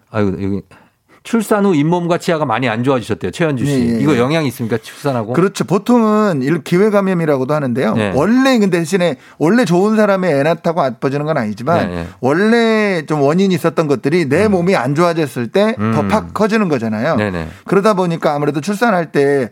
[0.10, 0.62] 아유 여기
[1.26, 4.20] 출산 후 잇몸과 치아가 많이 안 좋아지셨대요 최현주 씨 예, 예, 이거 예.
[4.20, 5.64] 영향이 있습니까 출산하고 그렇죠.
[5.64, 7.96] 보통은 일 기회 감염이라고도 하는데요.
[7.96, 8.12] 네.
[8.16, 12.08] 원래 근데 대신에 원래 좋은 사람의 애 낳다고 아파지는 건 아니지만 네, 네.
[12.22, 16.08] 원래 좀 원인이 있었던 것들이 내 몸이 안 좋아졌을 때더 음.
[16.08, 17.16] 팍 커지는 거잖아요.
[17.16, 19.50] 네네 그러다 보니까 아무래도 출산할 때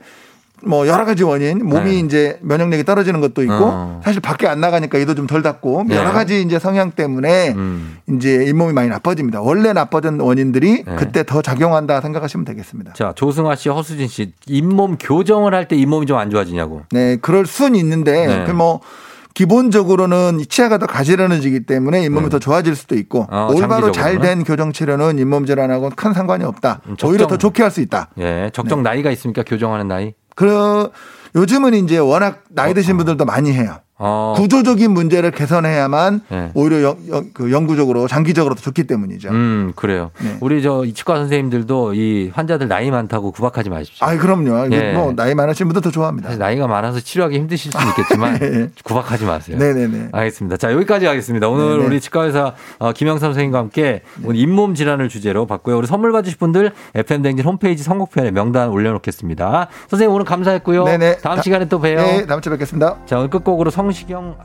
[0.65, 1.99] 뭐 여러 가지 원인, 몸이 네.
[1.99, 4.01] 이제 면역력이 떨어지는 것도 있고 어.
[4.03, 5.95] 사실 밖에 안 나가니까 이도 좀 덜 닿고 네.
[5.95, 7.97] 여러 가지 이제 성향 때문에 음.
[8.09, 9.41] 이제 잇몸이 많이 나빠집니다.
[9.41, 10.95] 원래 나빠진 원인들이 네.
[10.95, 12.93] 그때 더 작용한다 생각하시면 되겠습니다.
[12.93, 17.45] 자 조승아 씨 허수진 씨 잇몸 교정을 할 때 잇몸이 좀 안 좋아지냐고 네, 그럴
[17.45, 18.43] 수는 있는데 네.
[18.45, 18.81] 그뭐
[19.33, 22.29] 기본적으로는 이 치아가 더 가지런해지기 때문에 잇몸이 네.
[22.29, 24.19] 더 좋아질 수도 있고 어, 올바로 잘?
[24.19, 26.81] 된 교정 치료는 잇몸 질환하고 큰 상관이 없다.
[26.87, 28.09] 음, 오히려 적정- 더 좋게 할 수 있다.
[28.19, 30.89] 예 적정 나이가 있습니까 교정하는 나이 그
[31.35, 33.79] 요즘은 이제 워낙 나이 드신 분들도 많이 해요.
[33.99, 34.33] 어.
[34.37, 36.51] 구조적인 문제를 개선해야만 네.
[36.55, 39.29] 오히려 영, 영- 그 영구적으로 장기적으로 더 좋기 때문이죠.
[39.29, 40.11] 음, 그래요.
[40.21, 40.37] 네.
[40.41, 44.05] 우리 저 이 치과 선생님들도 이 환자들 나이 많다고 구박하지 마십시오.
[44.05, 44.67] 아, 그럼요.
[44.71, 44.93] 예.
[44.93, 46.35] 뭐 나이 많으신 분들 더 좋아합니다.
[46.37, 48.69] 나이가 많아서 치료하기 힘드실 수는 있겠지만 예.
[48.83, 49.57] 구박하지 마세요.
[49.57, 50.09] 네네네.
[50.11, 50.57] 알겠습니다.
[50.57, 51.47] 자, 여기까지 하겠습니다.
[51.47, 51.85] 오늘 네네.
[51.85, 55.77] 우리 치과 의사 어, 김영삼 선생님과 함께 오늘 잇몸 질환을 주제로 봤고요.
[55.77, 59.67] 우리 선물 받으실 분들 FM댕진 홈페이지 선곡편에 명단 올려놓겠습니다.
[59.89, 60.83] 선생님 오늘 감사했고요.
[60.85, 61.17] 네네.
[61.17, 61.97] 다음 다- 시간에 또 봬요.
[61.97, 62.97] 네, 다음 주에 뵙겠습니다.
[63.05, 64.37] 자, 오늘 끝곡으로 성시경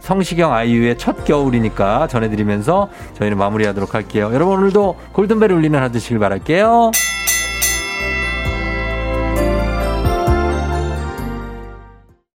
[0.00, 4.30] 성시경 아이유의 첫 겨울이니까 전해드리면서 저희는 마무리하도록 할게요.
[4.32, 6.90] 여러분 오늘도 골든벨 울리는 하루 되시길 바랄게요.